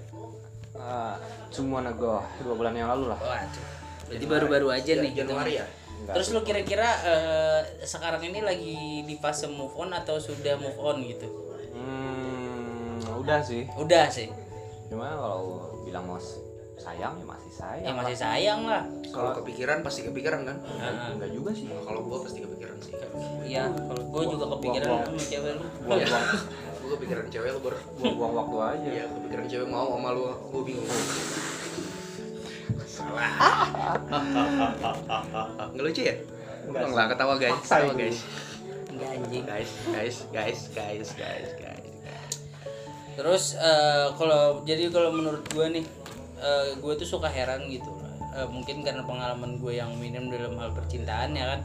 ah, 0.77 1.17
cuma 1.55 1.79
nego 1.81 2.19
dua 2.39 2.55
bulan 2.55 2.75
yang 2.75 2.91
lalu 2.91 3.09
lah 3.09 3.19
Waduh. 3.19 3.65
Berarti 4.05 4.27
baru-baru 4.27 4.67
aja 4.71 4.93
nih. 4.97 5.11
gitu. 5.11 5.19
Januari 5.25 5.53
ya? 5.55 5.65
enggak 5.97 6.13
Terus 6.13 6.29
lu 6.31 6.41
kira-kira 6.43 6.89
eh, 7.03 7.61
sekarang 7.81 8.21
ini 8.23 8.41
lagi 8.41 8.77
di 9.01 9.15
fase 9.17 9.47
move 9.47 9.73
on 9.73 9.89
atau 9.91 10.19
sudah 10.19 10.55
move 10.57 10.77
on 10.77 11.01
gitu? 11.03 11.25
hmm, 11.73 13.01
udah 13.17 13.41
sih 13.41 13.65
Udah 13.75 14.07
sih. 14.09 14.29
cuma 14.85 15.09
kalau 15.11 15.41
bilang 15.83 16.05
mau 16.05 16.21
sayang 16.77 17.17
ya 17.17 17.25
masih 17.25 17.51
sayang 17.51 17.83
Ya 17.83 17.93
masih 17.95 18.17
sayang 18.19 18.61
lah. 18.65 18.83
Kalau 19.09 19.31
kepikiran 19.33 19.81
pasti 19.81 20.03
kepikiran 20.03 20.43
kan? 20.43 20.57
Heeh. 20.61 21.15
enggak 21.15 21.31
juga 21.31 21.51
sih 21.51 21.65
Kalau 21.71 22.01
gua 22.03 22.19
pasti 22.21 22.39
kepikiran 22.41 22.77
sih. 22.79 22.93
Iya, 23.45 23.65
kalau 23.71 24.03
gue 24.03 24.23
juga 24.29 24.47
kepikiran 24.51 24.89
Buang-buang. 24.91 25.15
sama 25.15 25.25
cewek 25.25 25.53
lu. 25.55 25.65
buang-buang 25.81 26.25
Gua 26.77 26.91
kepikiran 26.93 27.27
cewek 27.29 27.49
lu 27.49 27.61
bor. 27.61 27.75
buang-buang 27.97 28.33
waktu 28.35 28.57
aja 28.61 28.89
Iya, 28.93 29.05
kepikiran 29.09 29.47
cewek 29.47 29.67
mau 29.67 29.89
sama 29.91 30.09
lu, 30.13 30.23
gua 30.45 30.63
bingung. 30.63 30.89
Salah. 33.15 34.73
Nggak 35.71 35.85
lucu 35.85 36.03
ya? 36.03 36.15
Enggak 36.65 36.91
lah 36.93 37.07
ketawa 37.13 37.35
guys, 37.37 37.59
ketawa 37.63 37.93
guys. 37.95 38.19
Enggak 38.91 39.09
anjing. 39.19 39.45
Guys, 39.45 39.71
guys, 39.93 40.17
guys, 40.33 40.61
guys, 40.73 41.09
guys, 41.15 41.49
guys. 41.61 41.93
Terus 43.15 43.45
eh, 43.55 44.07
kalau 44.19 44.67
jadi 44.67 44.91
kalau 44.91 45.15
menurut 45.15 45.45
gue 45.53 45.67
nih 45.81 45.85
gue 46.83 46.93
tuh 46.99 47.09
suka 47.09 47.31
heran 47.31 47.71
gitu 47.73 47.95
Eh, 48.35 48.49
mungkin 48.51 48.83
karena 48.83 49.07
pengalaman 49.07 49.63
gue 49.63 49.79
yang 49.79 49.95
minim 49.95 50.27
dalam 50.27 50.59
hal 50.59 50.75
percintaan 50.75 51.39
ya 51.39 51.55
kan 51.55 51.61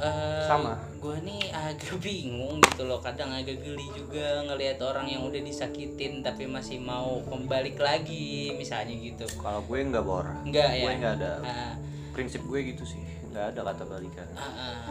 Eh, 0.00 0.46
Sama. 0.48 0.80
Gue 0.98 1.16
nih 1.20 1.42
agak 1.48 1.94
bingung 2.04 2.58
gitu 2.60 2.82
loh 2.82 2.98
kadang 2.98 3.30
agak 3.30 3.58
geli 3.58 3.86
juga 3.92 4.42
ngelihat 4.44 4.78
orang 4.80 5.06
yang 5.06 5.22
udah 5.22 5.38
disakitin 5.40 6.20
tapi 6.20 6.44
masih 6.44 6.78
mau 6.78 7.22
kembali 7.24 7.74
lagi 7.74 8.50
misalnya 8.52 8.92
gitu 8.92 9.24
Kalau 9.36 9.62
gue 9.62 9.78
nggak 9.80 10.02
bor. 10.02 10.26
enggak 10.42 10.70
ya 10.72 10.84
Gue 10.84 10.92
nggak 10.96 11.14
ada. 11.16 11.32
Ah, 11.40 11.72
Prinsip 12.10 12.42
gue 12.42 12.60
gitu 12.66 12.82
sih. 12.84 12.98
Nggak 13.28 13.54
ada 13.54 13.60
kata 13.64 13.82
balikan. 13.84 14.26
ah. 14.34 14.82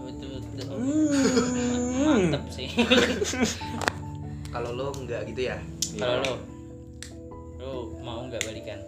betul 0.00 0.40
betul 0.40 0.66
Hmm. 0.70 2.02
mantep 2.02 2.42
sih 2.50 2.68
Kalau 4.52 4.70
lo 4.70 4.90
nggak 4.90 5.30
gitu 5.30 5.46
ya? 5.46 5.56
kalau 5.92 6.22
lo 6.22 6.34
lo 7.58 7.72
mau 8.00 8.24
nggak 8.24 8.40
balikan 8.42 8.78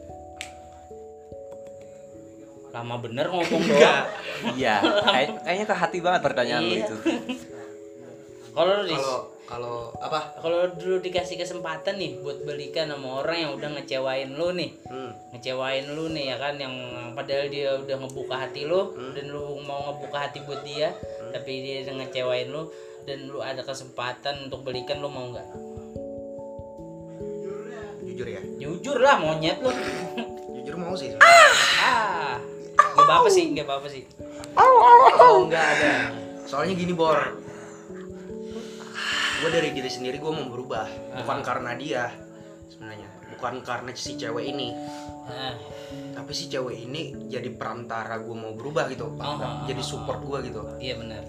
lama 2.72 2.96
bener 2.98 3.26
ngomong 3.26 3.62
doang 3.62 4.04
Iya. 4.52 4.80
Kayak- 5.04 5.38
kayaknya 5.40 5.66
ke 5.66 5.76
hati 5.76 5.98
banget 6.00 6.20
pertanyaan 6.20 6.62
lu 6.62 6.72
Iya. 6.72 6.82
itu. 6.82 6.96
kalau 8.50 8.74
Kalau 8.80 9.18
kalau 9.42 9.76
apa? 9.94 10.20
kalau 10.38 10.64
dulu 10.72 10.96
dikasih 10.98 11.36
kesempatan 11.36 11.94
nih 11.94 12.16
buat 12.18 12.40
balikan 12.42 12.88
sama 12.88 13.20
orang 13.20 13.36
yang 13.38 13.52
udah 13.52 13.68
ngecewain 13.70 14.30
lu 14.30 14.48
nih 14.50 14.72
Hmm. 14.86 15.12
ngecewain 15.30 15.84
lu 15.88 16.08
nih 16.08 16.24
ya 16.26 16.36
kan 16.38 16.56
yang 16.56 16.72
padahal 17.12 17.46
dia 17.46 17.76
udah 17.76 17.96
ngebuka 17.98 18.36
hati 18.38 18.64
lu 18.64 18.80
dan 19.12 19.24
lu 19.26 19.60
mau 19.60 19.86
ngebuka 19.86 20.18
hati 20.22 20.40
buat 20.42 20.60
dia 20.62 20.96
tapi 21.30 21.60
dia 21.60 21.76
udah 21.82 21.94
ngecewain 21.98 22.48
lu 22.48 22.72
dan 23.02 23.26
lu 23.26 23.38
ada 23.38 23.60
kesempatan 23.60 24.48
untuk 24.48 24.62
balikan 24.62 24.98
lu 24.98 25.08
mau 25.08 25.28
nggak 25.28 25.48
Jujur 28.02 28.26
ya? 28.26 28.40
jujur 28.58 28.96
lah 28.98 29.16
monyet 29.16 29.56
lu 29.58 29.72
Jujur 30.54 30.76
mau 30.76 30.92
sih. 30.94 31.12
ah 31.18 32.36
nggak 32.36 32.36
apa 33.02 33.12
apa 33.18 33.28
sih 33.28 33.44
nggak 33.50 33.64
apa 33.66 33.74
apa 33.78 33.88
sih 33.88 34.02
Oh 34.52 35.48
nggak 35.48 35.66
ada. 35.78 35.92
Soalnya 36.44 36.74
gini 36.76 36.92
Bor. 36.92 37.16
Gue 39.40 39.50
dari 39.50 39.72
diri 39.72 39.88
sendiri 39.88 40.20
gue 40.20 40.28
mau 40.28 40.46
berubah. 40.46 40.86
Bukan 41.18 41.38
karena 41.40 41.72
dia 41.74 42.12
sebenarnya. 42.68 43.08
Bukan 43.32 43.64
karena 43.64 43.90
si 43.96 44.14
cewek 44.14 44.44
ini. 44.44 44.70
Ah, 45.24 45.56
Tapi 46.12 46.30
si 46.30 46.46
cewek 46.46 46.76
ini 46.76 47.16
jadi 47.26 47.48
perantara 47.50 48.20
gue 48.20 48.36
mau 48.36 48.52
berubah 48.52 48.86
gitu. 48.86 49.08
Oh. 49.08 49.64
Jadi 49.64 49.80
support 49.80 50.20
gue 50.20 50.38
gitu. 50.46 50.60
iya 50.78 50.98
benar 50.98 51.24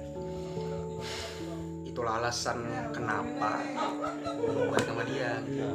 Itulah 1.85 2.19
alasan 2.19 2.65
kenapa 2.89 3.61
gue 4.25 4.51
mau 4.51 4.67
balik 4.67 4.85
sama 4.89 5.03
dia. 5.05 5.31
gitu. 5.45 5.67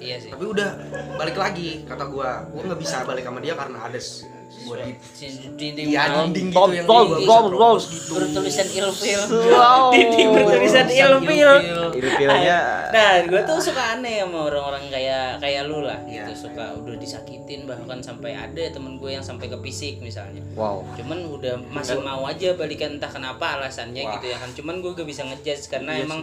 iya 0.00 0.16
sih 0.18 0.30
Tapi 0.34 0.44
udah 0.44 0.70
balik 1.16 1.36
lagi 1.38 1.86
kata 1.88 2.04
gue. 2.04 2.30
Gue 2.52 2.60
nggak 2.68 2.80
bisa 2.80 3.02
balik 3.02 3.24
sama 3.24 3.40
dia 3.40 3.54
karena 3.56 3.78
ada 3.80 3.98
Si- 5.10 5.50
dinding 5.56 5.88
Iya 5.88 6.02
gitu 6.04 6.16
yang 6.70 6.86
gitu. 7.88 8.10
bertulisan 8.10 8.68
ilfil. 8.68 9.20
Dinding 9.94 10.28
bertulisan 10.30 10.86
ilfil. 10.86 11.52
Ilfilnya 11.90 12.58
nah 12.94 13.22
gue 13.22 13.40
tuh 13.42 13.58
suka 13.60 13.94
aneh 13.94 14.20
sama 14.20 14.46
orang-orang 14.46 14.84
kayak 14.88 15.38
kayak 15.38 15.62
lu 15.64 15.80
lah 15.80 15.96
Iya. 16.04 16.26
gitu 16.26 16.48
suka 16.48 16.74
udah 16.74 16.96
disakitin 16.96 17.64
bahkan 17.64 18.00
sampai 18.00 18.34
ada 18.34 18.62
temen 18.66 18.96
gue 18.96 19.10
yang 19.10 19.22
sampai 19.22 19.46
ke 19.46 19.56
fisik 19.60 19.98
misalnya. 20.00 20.42
Wow. 20.52 20.82
cuman 20.94 21.18
udah 21.30 21.54
masih 21.70 22.00
mau 22.00 22.24
aja 22.24 22.52
balikan 22.52 22.96
entah 22.96 23.08
kenapa 23.08 23.56
alasannya 23.56 24.02
Wah. 24.02 24.12
gitu 24.16 24.26
ya 24.28 24.36
kan. 24.36 24.50
Cuman 24.50 24.74
gue 24.80 24.90
gak 24.92 25.06
bisa 25.06 25.22
ngejudge 25.22 25.68
karena 25.68 25.94
emang 25.96 26.20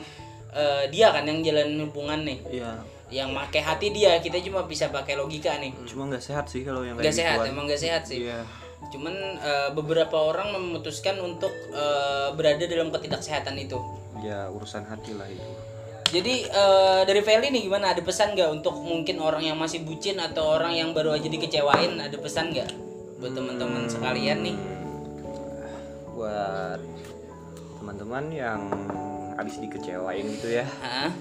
eh, 0.49 0.83
dia 0.89 1.09
kan 1.09 1.23
yang 1.23 1.39
jalan 1.39 1.79
hubungan 1.81 2.19
nih. 2.23 2.39
Iya. 2.53 2.71
Yang 3.08 3.32
pakai 3.32 3.64
hati 3.64 3.88
dia 3.95 4.20
kita 4.20 4.43
cuma 4.43 4.68
bisa 4.68 4.91
pakai 4.91 5.16
logika 5.16 5.55
nih. 5.60 5.72
Cuma 5.88 6.12
nggak 6.12 6.24
sehat 6.24 6.51
sih 6.51 6.68
kalau 6.68 6.84
yang 6.84 6.99
gak 6.99 7.08
kayak 7.08 7.18
sehat 7.24 7.38
gituan. 7.39 7.51
emang 7.55 7.66
gak 7.72 7.82
sehat 7.82 8.03
sih. 8.03 8.28
Iya. 8.28 8.43
cuman 8.78 9.16
eh, 9.41 9.70
beberapa 9.74 10.16
orang 10.16 10.53
memutuskan 10.53 11.18
untuk 11.18 11.49
eh, 11.74 12.30
berada 12.38 12.62
dalam 12.68 12.93
ketidaksehatan 12.93 13.58
itu. 13.58 13.80
Ya 14.22 14.47
urusan 14.53 14.86
hati 14.86 15.18
lah 15.18 15.28
itu. 15.28 15.49
jadi 16.14 16.36
eh, 16.45 17.01
dari 17.03 17.20
Feli 17.26 17.49
nih 17.51 17.68
gimana? 17.68 17.91
Ada 17.95 18.05
pesan 18.05 18.38
nggak 18.38 18.62
untuk 18.62 18.78
mungkin 18.80 19.18
orang 19.18 19.43
yang 19.43 19.58
masih 19.58 19.82
bucin 19.84 20.22
atau 20.22 20.55
orang 20.55 20.78
yang 20.78 20.93
baru 20.93 21.16
aja 21.18 21.26
dikecewain? 21.26 21.99
Ada 21.99 22.16
pesan 22.22 22.53
nggak 22.53 22.70
buat 23.18 23.34
teman-teman 23.34 23.89
sekalian 23.89 24.45
nih? 24.45 24.58
Buat 26.14 26.80
teman-teman 27.82 28.26
yang 28.30 28.62
habis 29.38 29.58
dikecewain 29.58 30.26
gitu 30.38 30.49
ya, 30.49 30.66
Hah? 30.82 31.14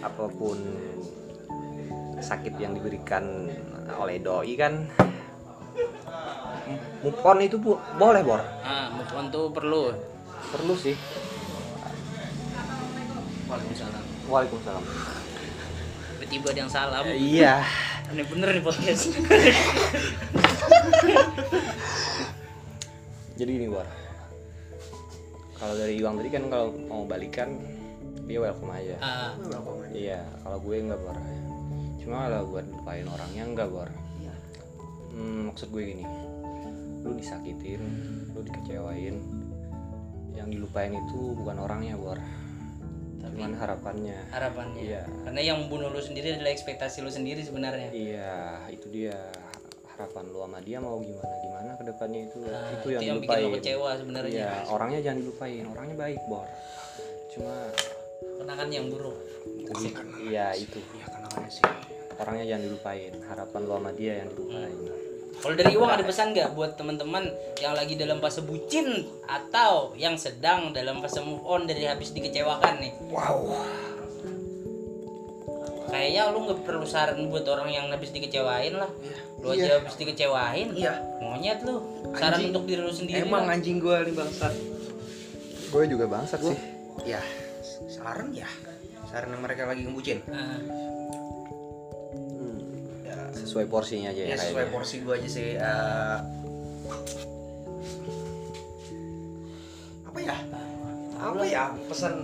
Apa 0.00 0.24
pun 0.32 0.56
sakit 2.20 2.56
yang 2.56 2.72
diberikan 2.72 3.48
oleh 3.96 4.20
doi 4.20 4.54
kan 4.56 4.88
move 7.00 7.20
on 7.24 7.40
itu 7.40 7.56
bu- 7.56 7.80
boleh 7.96 8.20
bor? 8.22 8.40
Ah, 8.62 8.92
move 8.92 9.12
on 9.16 9.32
tuh 9.32 9.48
perlu. 9.50 9.90
Perlu 10.52 10.74
sih. 10.76 10.94
Waalaikumsalam. 13.48 14.04
Waalaikumsalam. 14.28 14.84
Tiba-tiba 16.20 16.46
ada 16.52 16.60
yang 16.60 16.70
salam. 16.70 17.04
Iya. 17.08 17.64
Aneh 18.12 18.26
bener 18.28 18.52
nih 18.54 18.62
podcast. 18.62 19.10
Jadi 23.40 23.50
gini 23.50 23.66
bor. 23.72 23.88
Kalau 25.56 25.74
dari 25.76 25.96
Iwang 25.96 26.20
tadi 26.20 26.28
kan 26.32 26.44
kalau 26.48 26.72
mau 26.88 27.04
balikan 27.04 27.56
dia 28.30 28.38
welcome 28.38 28.70
aja. 28.70 28.96
Ah, 29.02 29.34
iya 29.90 30.22
kalau 30.46 30.62
gue 30.62 30.76
enggak 30.78 31.00
bor. 31.02 31.18
Cuma 31.98 32.16
kalau 32.30 32.46
buat 32.46 32.66
lupain 32.70 33.06
orangnya 33.10 33.42
enggak 33.42 33.68
bor. 33.68 33.90
Hmm, 35.10 35.50
maksud 35.50 35.74
gue 35.74 35.82
gini. 35.82 36.06
Lu 37.02 37.10
disakitin 37.18 37.82
lu 38.30 38.40
dikecewain. 38.46 39.18
Yang 40.38 40.48
dilupain 40.54 40.94
itu 40.94 41.34
bukan 41.34 41.56
orangnya 41.58 41.98
bor. 41.98 42.22
Cuman 43.20 43.52
harapannya. 43.56 44.18
harapannya. 44.30 44.82
Iya. 44.84 45.02
karena 45.26 45.40
yang 45.40 45.56
membunuh 45.64 45.88
lu 45.90 46.00
sendiri 46.00 46.36
adalah 46.38 46.52
ekspektasi 46.54 47.02
lu 47.02 47.10
sendiri 47.10 47.42
sebenarnya. 47.42 47.90
Iya 47.90 48.62
itu 48.70 48.86
dia. 48.94 49.18
Harapan 49.96 50.32
lu 50.32 50.40
sama 50.40 50.64
dia 50.64 50.80
mau 50.80 50.96
gimana 50.96 51.34
gimana 51.44 51.70
ke 51.76 51.84
depannya 51.84 52.20
itu 52.24 52.40
Nah, 52.40 52.72
itu 52.72 52.76
itu 52.80 52.88
yang 52.96 53.02
yang 53.04 53.18
bikin 53.20 53.42
lu 53.44 53.50
kecewa 53.60 53.90
sebenarnya. 54.00 54.32
Iya 54.32 54.52
orangnya 54.70 55.00
jangan 55.04 55.18
dilupain. 55.18 55.64
Orangnya 55.66 55.96
baik 55.98 56.20
bor. 56.30 56.48
Cuma 57.36 57.54
kenangan 58.40 58.68
yang 58.72 58.86
buruk. 58.88 59.16
Iya 60.24 60.56
itu. 60.56 60.78
Ya 60.96 61.06
kenangannya 61.06 61.50
sih. 61.52 61.64
Orangnya 62.16 62.44
jangan 62.48 62.62
dilupain. 62.68 63.12
Harapan 63.24 63.60
lu 63.64 63.72
sama 63.76 63.90
dia 63.92 64.12
yang 64.24 64.28
dilupain. 64.32 64.76
Kalau 65.40 65.54
dari 65.56 65.72
Iwang 65.72 65.88
ada 65.96 66.04
pesan 66.04 66.36
nggak 66.36 66.52
buat 66.52 66.76
teman-teman 66.76 67.32
yang 67.64 67.72
lagi 67.72 67.96
dalam 67.96 68.20
fase 68.20 68.44
bucin 68.44 69.08
atau 69.24 69.96
yang 69.96 70.20
sedang 70.20 70.76
dalam 70.76 71.00
fase 71.00 71.24
move 71.24 71.40
on 71.48 71.64
dari 71.64 71.88
habis 71.88 72.12
dikecewakan 72.12 72.76
nih? 72.76 72.92
Wow. 73.08 73.56
Kayaknya 75.88 76.22
lu 76.30 76.38
nggak 76.44 76.60
perlu 76.68 76.84
saran 76.84 77.32
buat 77.32 77.48
orang 77.48 77.72
yang 77.72 77.86
habis 77.88 78.12
dikecewain 78.12 78.76
lah. 78.76 78.90
Lu 79.40 79.56
aja 79.56 79.80
habis 79.80 79.96
dikecewain 79.96 80.76
Iya. 80.76 81.00
monyet 81.24 81.64
lu. 81.64 81.80
Saran 82.14 82.36
Anjing. 82.36 82.52
untuk 82.52 82.62
diri 82.68 82.80
lu 82.84 82.92
sendiri 82.92 83.24
emang 83.24 83.48
lah. 83.48 83.56
anjing 83.56 83.80
gue 83.80 83.96
nih 83.96 84.14
bangsat. 84.14 84.54
Gue 85.72 85.82
juga 85.88 86.04
bangsat 86.04 86.40
sih. 86.44 86.58
Ya 87.08 87.22
saran 87.90 88.30
ya 88.30 88.46
saran 89.04 89.28
yang 89.30 89.42
mereka 89.42 89.66
lagi 89.66 89.82
ngebucin 89.82 90.22
Ah, 90.24 90.58
ya, 93.02 93.16
sesuai 93.34 93.66
porsinya 93.66 94.08
aja 94.08 94.22
ya, 94.22 94.28
ya 94.28 94.36
sesuai 94.38 94.54
kayaknya. 94.62 94.72
porsi 94.72 94.96
gue 95.00 95.14
aja 95.16 95.28
sih 95.28 95.48
eh, 95.52 96.16
apa 100.04 100.18
ya 100.20 100.36
apa 101.16 101.44
ya 101.44 101.62
pesan 101.86 102.14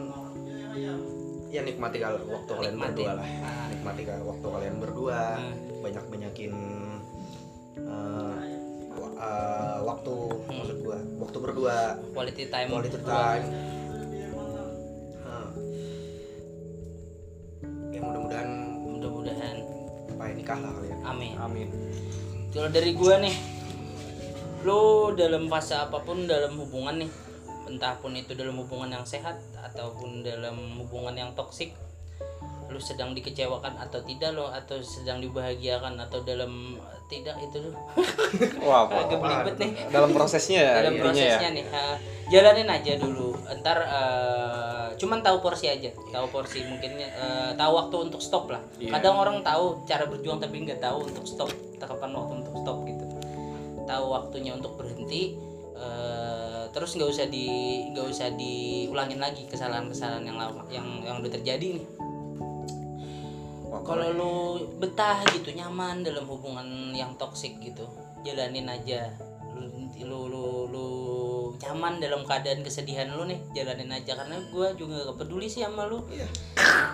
ya 1.49 1.61
nikmati 1.63 1.99
kalau 1.99 2.19
waktu 2.23 2.51
kalian 2.53 2.75
Nikmati. 2.75 2.93
berdua 2.97 3.13
lah 3.15 3.29
nikmati 3.69 4.03
kalau 4.03 4.25
waktu 4.29 4.47
kalian 4.47 4.77
berdua 4.77 5.21
Hmm. 5.37 5.55
banyak 5.81 6.05
banyakin 6.07 6.53
eh, 7.77 8.37
wa- 8.93 9.17
eh, 9.17 9.79
waktu 9.83 10.15
maksud 10.49 10.77
gue 10.81 10.99
waktu 11.17 11.39
berdua 11.39 11.77
quality 12.13 12.45
time 12.47 12.69
quality 12.69 12.91
berdua. 12.93 13.11
time 13.11 13.45
Hmm. 13.47 13.86
Ya 17.93 18.01
mudah-mudahan 18.03 18.51
mudah-mudahan 18.87 19.57
supaya 20.11 20.33
nikah 20.33 20.59
lah 20.59 20.73
kalian 20.81 21.01
amin. 21.05 21.35
Amin. 21.39 21.69
Kalau 22.55 22.69
dari 22.73 22.91
gua 22.97 23.21
nih 23.21 23.37
lu 24.67 25.15
dalam 25.15 25.47
fase 25.47 25.79
apa 25.79 26.03
pun 26.03 26.27
dalam 26.27 26.59
hubungan 26.59 27.07
nih 27.07 27.11
entah 27.67 27.99
pun 27.99 28.15
itu 28.15 28.35
dalam 28.35 28.59
hubungan 28.59 28.99
yang 28.99 29.05
sehat 29.07 29.39
ataupun 29.59 30.23
dalam 30.23 30.81
hubungan 30.83 31.15
yang 31.15 31.31
toksik 31.35 31.75
lu 32.67 32.83
sedang 32.83 33.15
dikecewakan 33.15 33.79
atau 33.79 34.03
tidak 34.03 34.35
lo 34.35 34.51
atau 34.51 34.83
sedang 34.83 35.23
dibahagiakan 35.23 36.03
atau 36.03 36.19
dalam 36.27 36.75
tidak 37.07 37.39
itu 37.39 37.63
lu 37.63 37.71
wah 38.67 38.91
agak 38.91 39.23
belibet 39.23 39.55
nih. 39.63 39.71
Dalam 39.95 40.11
prosesnya 40.11 40.59
ya 40.59 40.73
dalam 40.83 40.99
intinya 40.99 41.05
prosesnya 41.07 41.51
ya 41.51 41.57
nih 41.57 41.65
ha, 41.71 41.83
jalanin 42.27 42.69
aja 42.71 42.93
dulu. 42.99 43.39
Ntar 43.63 43.79
eh, 43.87 44.76
cuman 44.97 45.21
tahu 45.21 45.45
porsi 45.45 45.69
aja 45.69 45.93
tahu 45.93 46.27
porsi 46.33 46.65
mungkin 46.65 46.97
eh, 47.01 47.53
tahu 47.57 47.73
waktu 47.77 47.97
untuk 48.11 48.21
stop 48.21 48.49
lah. 48.49 48.63
Iya. 48.81 48.97
kadang 48.97 49.17
orang 49.21 49.45
tahu 49.45 49.85
cara 49.85 50.09
berjuang 50.09 50.41
tapi 50.41 50.65
nggak 50.65 50.81
tahu 50.81 51.07
untuk 51.09 51.25
stop 51.29 51.51
kapan 51.77 52.11
waktu 52.17 52.33
untuk 52.41 52.55
stop 52.61 52.79
gitu. 52.89 53.05
Tahu 53.87 54.05
waktunya 54.11 54.53
untuk 54.57 54.75
berhenti 54.81 55.37
eh, 55.77 56.65
terus 56.73 56.97
nggak 56.97 57.09
usah 57.09 57.27
di 57.29 57.47
nggak 57.93 58.07
usah 58.09 58.29
diulangin 58.35 59.21
lagi 59.21 59.45
kesalahan-kesalahan 59.47 60.25
yang 60.25 60.39
lama 60.41 60.63
yang 60.73 60.87
yang 61.05 61.17
udah 61.21 61.33
terjadi 61.33 61.81
nih. 61.81 61.87
Kalau 63.87 64.09
lu 64.11 64.35
betah 64.83 65.21
gitu 65.37 65.53
nyaman 65.53 66.03
dalam 66.03 66.27
hubungan 66.27 66.91
yang 66.97 67.15
toksik 67.21 67.61
gitu 67.61 67.87
jalanin 68.27 68.67
aja. 68.67 69.15
Lu 69.55 69.87
lu 70.03 70.21
lu, 70.33 70.47
lu 70.73 70.87
nyaman 71.63 71.99
dalam 71.99 72.23
keadaan 72.23 72.61
kesedihan 72.61 73.09
lu 73.13 73.25
nih 73.29 73.41
jalanin 73.53 73.91
aja. 73.93 74.17
Karena 74.17 74.37
gua 74.53 74.73
juga 74.77 75.03
gak 75.09 75.17
peduli 75.21 75.49
sih 75.49 75.65
sama 75.65 75.89
lu. 75.89 76.05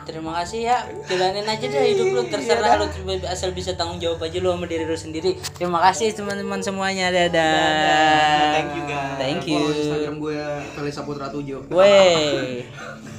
Terima 0.08 0.32
kasih 0.42 0.60
ya 0.66 0.76
jalanin 1.06 1.46
aja 1.46 1.64
deh 1.66 1.82
hidup 1.94 2.06
lu 2.14 2.22
terserah 2.30 2.78
lu 2.78 2.86
coba 2.90 3.12
asal 3.30 3.54
bisa 3.54 3.74
tanggung 3.74 3.98
jawab 4.02 4.22
aja 4.22 4.38
lu 4.38 4.50
sama 4.54 4.66
diri 4.66 4.84
lu 4.88 4.96
sendiri. 4.96 5.38
Terima 5.54 5.78
kasih 5.90 6.14
teman-teman 6.14 6.60
semuanya 6.62 7.12
dadah. 7.12 8.54
Thank 8.56 8.72
you 8.74 8.84
guys. 8.88 9.18
thank 9.18 9.42
you. 9.46 9.60
Follow 9.60 9.74
Instagram 9.76 10.14
gue 10.18 10.38
Felisa 10.74 11.02
Putra 11.04 11.26
7. 11.30 11.70
Wey. 11.70 12.66